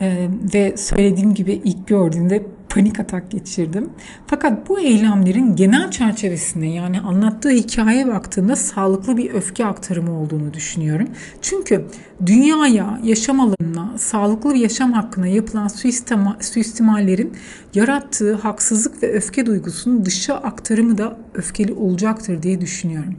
Ee, 0.00 0.28
ve 0.54 0.76
söylediğim 0.76 1.34
gibi 1.34 1.60
ilk 1.64 1.86
gördüğümde 1.86 2.46
panik 2.68 3.00
atak 3.00 3.30
geçirdim. 3.30 3.90
Fakat 4.26 4.68
bu 4.68 4.80
eylemlerin 4.80 5.56
genel 5.56 5.90
çerçevesinde 5.90 6.66
yani 6.66 7.00
anlattığı 7.00 7.50
hikayeye 7.50 8.06
baktığımda 8.08 8.56
sağlıklı 8.56 9.16
bir 9.16 9.34
öfke 9.34 9.66
aktarımı 9.66 10.20
olduğunu 10.20 10.54
düşünüyorum. 10.54 11.08
Çünkü 11.42 11.84
dünyaya, 12.26 13.00
yaşam 13.02 13.40
alanına, 13.40 13.98
sağlıklı 13.98 14.54
bir 14.54 14.60
yaşam 14.60 14.92
hakkına 14.92 15.26
yapılan 15.26 15.68
suistima, 15.68 16.36
suistimallerin 16.40 17.32
yarattığı 17.74 18.34
haksızlık 18.34 19.02
ve 19.02 19.12
öfke 19.12 19.46
duygusunun 19.46 20.04
dışa 20.04 20.34
aktarımı 20.34 20.98
da 20.98 21.18
öfkeli 21.34 21.72
olacaktır 21.72 22.42
diye 22.42 22.60
düşünüyorum. 22.60 23.14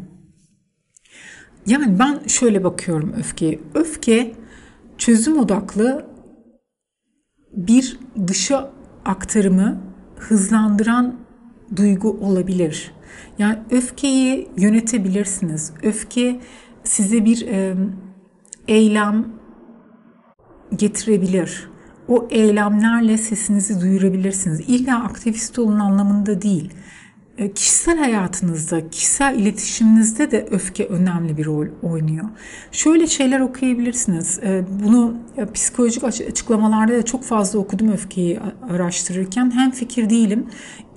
Yani 1.67 1.99
ben 1.99 2.19
şöyle 2.27 2.63
bakıyorum 2.63 3.13
öfkeye. 3.19 3.59
Öfke 3.73 4.35
çözüm 4.97 5.39
odaklı 5.39 6.05
bir 7.53 7.99
dışa 8.27 8.76
aktarımı 9.07 9.81
hızlandıran 10.17 11.15
duygu 11.75 12.09
olabilir. 12.09 12.91
Yani 13.37 13.59
öfkeyi 13.71 14.49
yönetebilirsiniz. 14.57 15.73
Öfke 15.83 16.39
size 16.83 17.25
bir 17.25 17.47
e, 17.47 17.75
eylem 18.67 19.25
getirebilir. 20.75 21.69
O 22.07 22.27
eylemlerle 22.29 23.17
sesinizi 23.17 23.81
duyurabilirsiniz. 23.81 24.59
İlla 24.59 25.03
aktivist 25.03 25.59
olun 25.59 25.79
anlamında 25.79 26.41
değil. 26.41 26.73
E, 27.37 27.53
kişisel 27.53 27.97
hayatınızda, 27.97 28.89
kişisel 28.89 29.39
iletişiminizde 29.39 30.31
de 30.31 30.47
öfke 30.51 30.85
önemli 30.85 31.37
bir 31.37 31.45
rol 31.45 31.67
oynuyor. 31.83 32.25
Şöyle 32.71 33.07
şeyler 33.07 33.39
okuyabilirsiniz. 33.39 34.39
E, 34.39 34.63
bunu 34.83 35.17
e, 35.37 35.45
psikolojik 35.45 36.03
açıklamalarda 36.03 36.93
da 36.93 37.05
çok 37.05 37.23
fazla 37.23 37.59
okudum 37.59 37.91
öfkeyi 37.91 38.39
araştırırken. 38.69 39.51
Hem 39.51 39.71
fikir 39.71 40.09
değilim. 40.09 40.45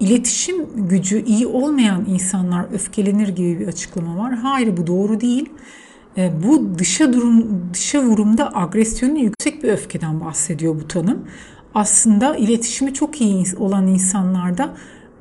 İletişim 0.00 0.88
gücü 0.88 1.24
iyi 1.24 1.46
olmayan 1.46 2.05
insanlar 2.09 2.66
öfkelenir 2.72 3.29
gibi 3.29 3.61
bir 3.61 3.68
açıklama 3.68 4.18
var. 4.18 4.35
Hayır 4.35 4.76
bu 4.76 4.87
doğru 4.87 5.20
değil. 5.20 5.48
Bu 6.16 6.79
dışa 6.79 7.12
durum 7.12 7.62
dışa 7.74 8.03
vurumda 8.03 8.57
agresyonu 8.57 9.18
yüksek 9.18 9.62
bir 9.62 9.68
öfkeden 9.68 10.20
bahsediyor 10.20 10.74
bu 10.74 10.88
tanım. 10.88 11.26
Aslında 11.74 12.37
iletişimi 12.37 12.94
çok 12.94 13.20
iyi 13.20 13.44
olan 13.59 13.87
insanlarda 13.87 14.74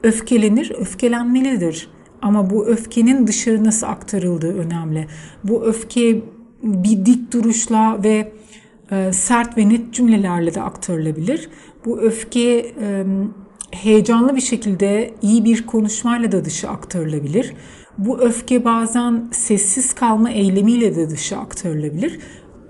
öfkelenir, 0.04 0.72
öfkelenmelidir. 0.80 1.90
Ama 2.22 2.50
bu 2.50 2.68
öfkenin 2.68 3.28
dışarı 3.28 3.64
nasıl 3.64 3.88
aktarıldığı 3.88 4.58
önemli. 4.58 5.08
Bu 5.44 5.64
öfke 5.64 6.22
bir 6.64 7.06
dik 7.06 7.34
duruşla 7.34 8.04
ve 8.04 8.32
e, 8.92 9.14
sert 9.14 9.58
ve 9.58 9.70
net 9.70 9.94
cümlelerle 9.94 10.56
de 10.56 10.62
aktarılabilir. 10.62 11.50
Bu 11.86 12.00
öfke 12.00 12.74
e, 12.82 13.06
heyecanlı 13.72 14.36
bir 14.36 14.42
şekilde 14.42 15.14
iyi 15.22 15.46
bir 15.46 15.66
konuşmayla 15.66 16.32
da 16.32 16.46
dışa 16.46 16.70
aktarılabilir. 16.70 17.54
Bu 17.98 18.20
öfke 18.20 18.66
bazen 18.66 19.30
sessiz 19.32 19.94
kalma 19.94 20.30
eylemiyle 20.30 20.96
de 20.96 21.10
dışa 21.10 21.38
aktarılabilir. 21.38 22.20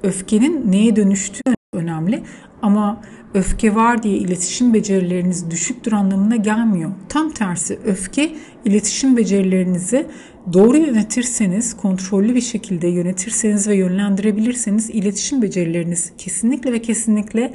Öfkenin 0.04 0.72
neye 0.72 0.96
dönüştüğü 0.96 1.54
önemli 1.74 2.24
ama 2.62 3.02
öfke 3.34 3.76
var 3.76 4.04
diye 4.04 4.18
iletişim 4.18 4.74
becerileriniz 4.74 5.52
düşüktür 5.52 5.92
anlamına 5.92 6.36
gelmiyor. 6.36 6.92
Tam 7.10 7.30
tersi 7.30 7.80
öfke 7.86 8.36
iletişim 8.66 9.18
becerilerinizi 9.18 10.08
doğru 10.54 10.78
yönetirseniz, 10.78 11.78
kontrollü 11.78 12.36
bir 12.36 12.42
şekilde 12.42 12.88
yönetirseniz 12.88 13.68
ve 13.68 13.76
yönlendirebilirseniz 13.76 14.90
iletişim 14.90 15.42
becerileriniz 15.42 16.12
kesinlikle 16.18 16.74
ve 16.74 16.82
kesinlikle 16.82 17.54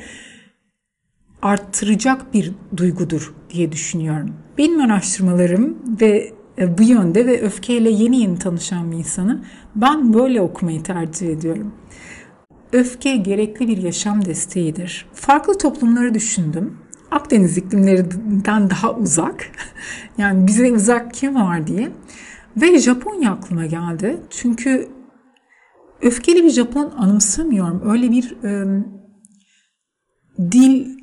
arttıracak 1.43 2.35
bir 2.35 2.53
duygudur 2.77 3.35
diye 3.51 3.73
düşünüyorum. 3.73 4.35
Benim 4.59 4.81
araştırmalarım 4.81 5.79
ve 6.01 6.33
e, 6.59 6.79
bu 6.79 6.83
yönde 6.83 7.27
ve 7.27 7.41
öfkeyle 7.41 7.91
yeni 7.91 8.21
yeni 8.21 8.39
tanışan 8.39 8.93
bir 8.93 8.97
insanı 8.97 9.45
ben 9.75 10.15
böyle 10.15 10.41
okumayı 10.41 10.83
tercih 10.83 11.29
ediyorum. 11.29 11.75
Öfke 12.75 13.17
gerekli 13.17 13.69
bir 13.69 13.77
yaşam 13.77 14.25
desteğidir. 14.25 15.07
Farklı 15.13 15.59
toplumları 15.59 16.15
düşündüm. 16.15 16.79
Akdeniz 17.11 17.59
iklimlerinden 17.59 18.71
daha 18.71 18.95
uzak. 18.95 19.51
yani 20.19 20.47
bize 20.47 20.73
uzak 20.73 21.15
kim 21.15 21.35
var 21.35 21.67
diye. 21.67 21.93
Ve 22.57 22.79
Japonya 22.79 23.33
aklıma 23.33 23.67
geldi. 23.67 24.21
Çünkü 24.31 24.89
öfkeli 26.03 26.45
bir 26.45 26.51
Japon 26.51 26.93
anımsamıyorum. 26.97 27.83
Öyle 27.91 28.11
bir 28.11 28.37
e, 28.45 28.85
dil 30.53 30.99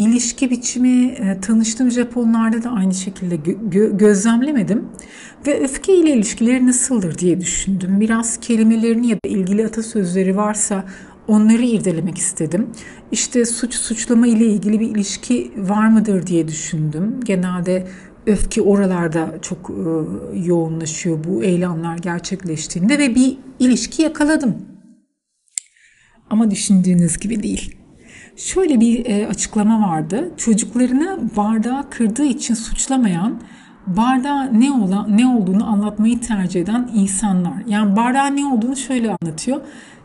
ilişki 0.00 0.50
biçimi 0.50 1.06
e, 1.06 1.40
tanıştığım 1.40 1.90
Japonlarda 1.90 2.62
da 2.62 2.70
aynı 2.70 2.94
şekilde 2.94 3.34
gö- 3.34 3.96
gözlemlemedim. 3.98 4.88
Ve 5.46 5.60
öfke 5.60 5.94
ile 5.94 6.10
ilişkileri 6.10 6.66
nasıldır 6.66 7.18
diye 7.18 7.40
düşündüm. 7.40 8.00
Biraz 8.00 8.40
kelimelerini 8.40 9.08
ya 9.08 9.16
da 9.16 9.28
ilgili 9.28 9.66
atasözleri 9.66 10.36
varsa 10.36 10.84
onları 11.28 11.62
irdelemek 11.62 12.18
istedim. 12.18 12.70
İşte 13.12 13.44
suç 13.44 13.74
suçlama 13.74 14.26
ile 14.26 14.46
ilgili 14.46 14.80
bir 14.80 14.88
ilişki 14.90 15.52
var 15.56 15.88
mıdır 15.88 16.26
diye 16.26 16.48
düşündüm. 16.48 17.20
Genelde 17.24 17.86
öfke 18.26 18.62
oralarda 18.62 19.38
çok 19.42 19.70
e, 19.70 19.82
yoğunlaşıyor 20.38 21.24
bu 21.24 21.44
eylemler 21.44 21.98
gerçekleştiğinde 21.98 22.98
ve 22.98 23.14
bir 23.14 23.38
ilişki 23.58 24.02
yakaladım. 24.02 24.56
Ama 26.30 26.50
düşündüğünüz 26.50 27.18
gibi 27.18 27.42
değil. 27.42 27.79
Şöyle 28.40 28.80
bir 28.80 29.06
e, 29.06 29.26
açıklama 29.26 29.88
vardı. 29.88 30.32
Çocuklarını 30.36 31.30
bardağı 31.36 31.90
kırdığı 31.90 32.24
için 32.24 32.54
suçlamayan, 32.54 33.40
bardağı 33.86 34.60
ne 34.60 34.72
olan 34.72 35.16
ne 35.16 35.26
olduğunu 35.26 35.70
anlatmayı 35.70 36.20
tercih 36.20 36.60
eden 36.60 36.90
insanlar. 36.94 37.62
Yani 37.66 37.96
bardağı 37.96 38.36
ne 38.36 38.46
olduğunu 38.46 38.76
şöyle 38.76 39.16
anlatıyor. 39.22 39.60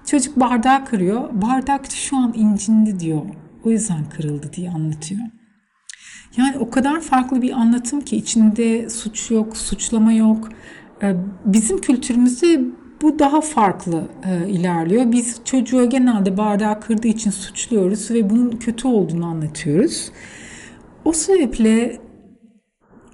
Çocuk 0.06 0.40
bardağı 0.40 0.86
kırıyor. 0.86 1.30
Bardak 1.42 1.92
şu 1.92 2.18
an 2.18 2.34
incindi 2.36 3.00
diyor. 3.00 3.22
O 3.64 3.72
yüzden 3.72 4.10
kırıldı 4.10 4.54
diye 4.54 4.70
anlatıyor. 4.70 5.22
Yani 6.38 6.58
o 6.58 6.70
kadar 6.70 7.02
farklı 7.02 7.42
bir 7.42 7.52
anlatım 7.52 8.02
ki 8.02 8.18
içinde 8.18 8.90
suç 8.90 9.32
yok, 9.32 9.58
suçlama 9.58 10.14
yok. 10.14 10.50
E, 11.04 11.16
bizim 11.46 11.82
kültürümüzde 11.82 12.62
bu 13.02 13.20
daha 13.20 13.42
farklı 13.42 14.08
e, 14.26 14.50
ilerliyor. 14.50 15.12
Biz 15.12 15.42
çocuğu 15.46 15.90
genelde 15.90 16.38
bardağı 16.38 16.80
kırdığı 16.80 17.08
için 17.08 17.32
suçluyoruz 17.32 18.12
ve 18.12 18.30
bunun 18.30 18.52
kötü 18.52 18.88
olduğunu 18.88 19.26
anlatıyoruz. 19.26 20.12
O 21.06 21.14
sebeple 21.14 22.02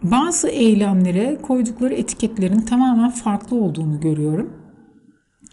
bazı 0.04 0.48
eylemlere 0.48 1.38
koydukları 1.41 1.94
etiketlerin 1.94 2.62
tamamen 2.62 3.10
farklı 3.10 3.58
olduğunu 3.58 4.00
görüyorum. 4.00 4.54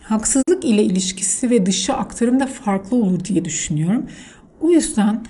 Haksızlık 0.03 0.64
ile 0.64 0.85
ilişkisi 0.85 1.51
ve 1.51 1.67
dışı 1.67 1.95
aktarım 1.95 2.41
da 2.41 2.47
farklı 2.47 2.97
olur 2.97 3.25
diye 3.25 3.45
düşünüyorum. 3.45 4.07
O 4.61 4.71
yüzden 4.71 5.23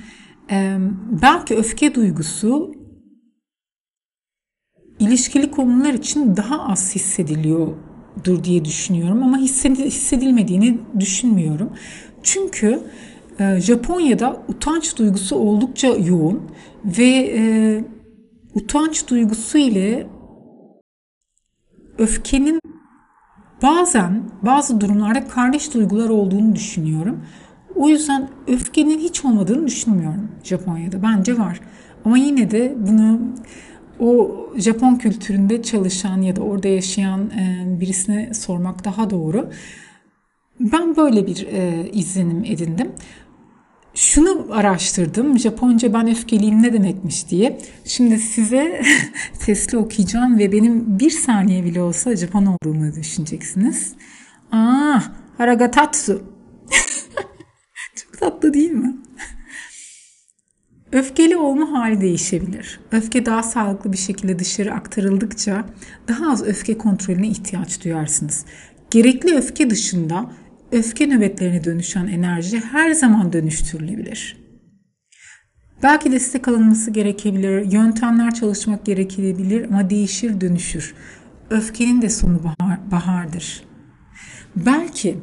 Ee, 0.50 0.78
belki 1.22 1.56
öfke 1.56 1.94
duygusu 1.94 2.74
ilişkili 4.98 5.50
konular 5.50 5.94
için 5.94 6.36
daha 6.36 6.68
az 6.68 6.90
hissediliyordur 8.18 8.44
diye 8.44 8.64
düşünüyorum 8.64 9.22
ama 9.22 9.38
hissedilmediğini 9.38 10.78
düşünmüyorum. 11.00 11.70
Çünkü 12.22 12.80
e, 13.38 13.60
Japonya'da 13.60 14.42
utanç 14.48 14.98
duygusu 14.98 15.36
oldukça 15.36 15.88
yoğun 15.88 16.42
ve 16.84 17.32
e, 17.36 17.84
utanç 18.54 19.08
duygusu 19.08 19.58
ile 19.58 20.06
öfkenin 21.98 22.60
bazen 23.62 24.22
bazı 24.42 24.80
durumlarda 24.80 25.28
kardeş 25.28 25.74
duygular 25.74 26.08
olduğunu 26.08 26.54
düşünüyorum. 26.54 27.24
O 27.74 27.88
yüzden 27.88 28.28
öfkenin 28.46 28.98
hiç 28.98 29.24
olmadığını 29.24 29.66
düşünmüyorum 29.66 30.28
Japonya'da. 30.44 31.02
Bence 31.02 31.38
var. 31.38 31.60
Ama 32.04 32.18
yine 32.18 32.50
de 32.50 32.74
bunu 32.76 33.20
o 34.00 34.36
Japon 34.56 34.96
kültüründe 34.96 35.62
çalışan 35.62 36.22
ya 36.22 36.36
da 36.36 36.40
orada 36.40 36.68
yaşayan 36.68 37.30
e, 37.30 37.66
birisine 37.80 38.34
sormak 38.34 38.84
daha 38.84 39.10
doğru. 39.10 39.50
Ben 40.60 40.96
böyle 40.96 41.26
bir 41.26 41.46
e, 41.46 41.90
izlenim 41.92 42.44
edindim. 42.44 42.92
Şunu 43.94 44.46
araştırdım. 44.50 45.38
Japonca 45.38 45.94
ben 45.94 46.10
öfkeliyim 46.10 46.62
ne 46.62 46.72
demekmiş 46.72 47.28
diye. 47.30 47.58
Şimdi 47.84 48.18
size 48.18 48.82
sesli 49.32 49.78
okuyacağım 49.78 50.38
ve 50.38 50.52
benim 50.52 50.98
bir 50.98 51.10
saniye 51.10 51.64
bile 51.64 51.80
olsa 51.82 52.16
Japon 52.16 52.46
olduğumu 52.46 52.94
düşüneceksiniz. 52.94 53.94
Aa, 54.52 55.00
haragatatsu. 55.38 56.22
Çok 57.96 58.18
tatlı 58.20 58.54
değil 58.54 58.70
mi? 58.70 58.96
Öfkeli 60.92 61.36
olma 61.36 61.72
hali 61.72 62.00
değişebilir. 62.00 62.80
Öfke 62.92 63.26
daha 63.26 63.42
sağlıklı 63.42 63.92
bir 63.92 63.98
şekilde 63.98 64.38
dışarı 64.38 64.74
aktarıldıkça 64.74 65.64
daha 66.08 66.30
az 66.32 66.42
öfke 66.42 66.78
kontrolüne 66.78 67.28
ihtiyaç 67.28 67.84
duyarsınız. 67.84 68.44
Gerekli 68.90 69.36
öfke 69.36 69.70
dışında 69.70 70.30
öfke 70.72 71.06
nöbetlerine 71.06 71.64
dönüşen 71.64 72.06
enerji 72.06 72.60
her 72.60 72.92
zaman 72.92 73.32
dönüştürülebilir. 73.32 74.36
Belki 75.82 76.12
destek 76.12 76.48
alınması 76.48 76.90
gerekebilir, 76.90 77.72
yöntemler 77.72 78.34
çalışmak 78.34 78.86
gerekebilir 78.86 79.64
ama 79.64 79.90
değişir 79.90 80.40
dönüşür. 80.40 80.94
Öfkenin 81.50 82.02
de 82.02 82.08
sonu 82.08 82.40
bahar, 82.44 82.90
bahardır. 82.90 83.64
Belki 84.56 85.18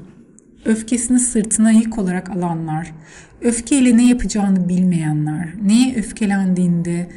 öfkesini 0.66 1.20
sırtına 1.20 1.72
yük 1.72 1.98
olarak 1.98 2.30
alanlar, 2.30 2.94
öfkeyle 3.42 3.98
ne 3.98 4.08
yapacağını 4.08 4.70
bilmeyenler, 4.70 5.54
neye 5.64 5.96
öfkelendiğinde 5.96 7.10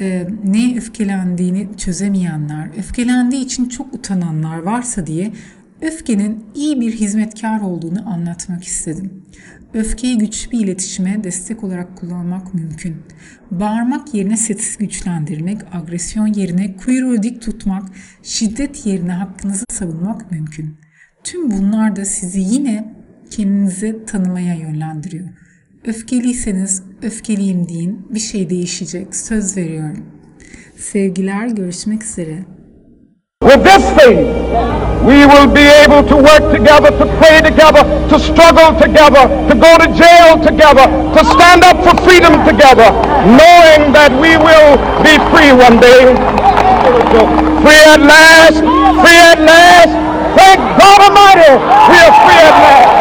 e, 0.00 0.26
neye 0.44 0.76
öfkelendiğini 0.76 1.68
çözemeyenler, 1.76 2.68
öfkelendiği 2.78 3.44
için 3.44 3.68
çok 3.68 3.94
utananlar 3.94 4.58
varsa 4.58 5.06
diye 5.06 5.32
öfkenin 5.80 6.44
iyi 6.54 6.80
bir 6.80 6.92
hizmetkar 6.92 7.60
olduğunu 7.60 8.08
anlatmak 8.08 8.64
istedim. 8.64 9.22
Öfkeyi 9.74 10.18
güçlü 10.18 10.50
bir 10.50 10.60
iletişime 10.60 11.24
destek 11.24 11.64
olarak 11.64 11.96
kullanmak 11.96 12.54
mümkün. 12.54 12.96
Bağırmak 13.50 14.14
yerine 14.14 14.36
sesi 14.36 14.78
güçlendirmek, 14.78 15.58
agresyon 15.72 16.26
yerine 16.26 16.76
kuyruğu 16.76 17.22
dik 17.22 17.42
tutmak, 17.42 17.82
şiddet 18.22 18.86
yerine 18.86 19.12
hakkınızı 19.12 19.64
savunmak 19.70 20.32
mümkün. 20.32 20.76
Tüm 21.24 21.50
bunlar 21.50 21.96
da 21.96 22.04
sizi 22.04 22.40
yine 22.40 22.94
kendinizi 23.30 24.04
tanımaya 24.06 24.54
yönlendiriyor. 24.54 25.28
Öfkeliyseniz 25.86 26.82
öfkeliyim 27.02 27.68
deyin. 27.68 28.06
Bir 28.10 28.20
şey 28.20 28.50
değişecek. 28.50 29.16
Söz 29.16 29.56
veriyorum. 29.56 30.04
Sevgiler, 30.78 31.46
görüşmek 31.46 32.02
üzere. 32.04 32.34
With 33.42 33.64
this 33.64 33.84
thing, 33.96 34.18
we 35.08 35.18
will 35.32 35.54
be 35.54 35.66
able 35.84 36.08
to 36.08 36.16
work 36.16 36.56
together, 36.56 36.90
to 36.98 37.06
pray 37.20 37.38
together, 37.42 37.84
to 38.10 38.18
struggle 38.18 38.78
together, 38.78 39.22
to 39.48 39.54
go 39.54 39.78
to 39.78 39.94
jail 39.94 40.42
together, 40.42 40.86
to 41.14 41.24
stand 41.24 41.62
up 41.62 41.84
for 41.84 41.96
freedom 42.04 42.34
together, 42.44 42.90
knowing 43.24 43.94
that 43.94 44.12
we 44.22 44.36
will 44.36 44.76
be 45.02 45.14
free 45.32 45.52
one 45.52 45.80
day. 45.80 46.14
Free 47.64 47.82
at 47.94 48.00
last, 48.12 48.58
free 49.02 49.20
at 49.32 49.40
last. 49.40 49.92
Thank 50.36 50.60
God 50.80 51.00
Almighty, 51.06 51.52
we 51.90 51.96
are 52.06 52.14
free 52.24 52.42
at 52.48 52.56
last. 52.64 53.00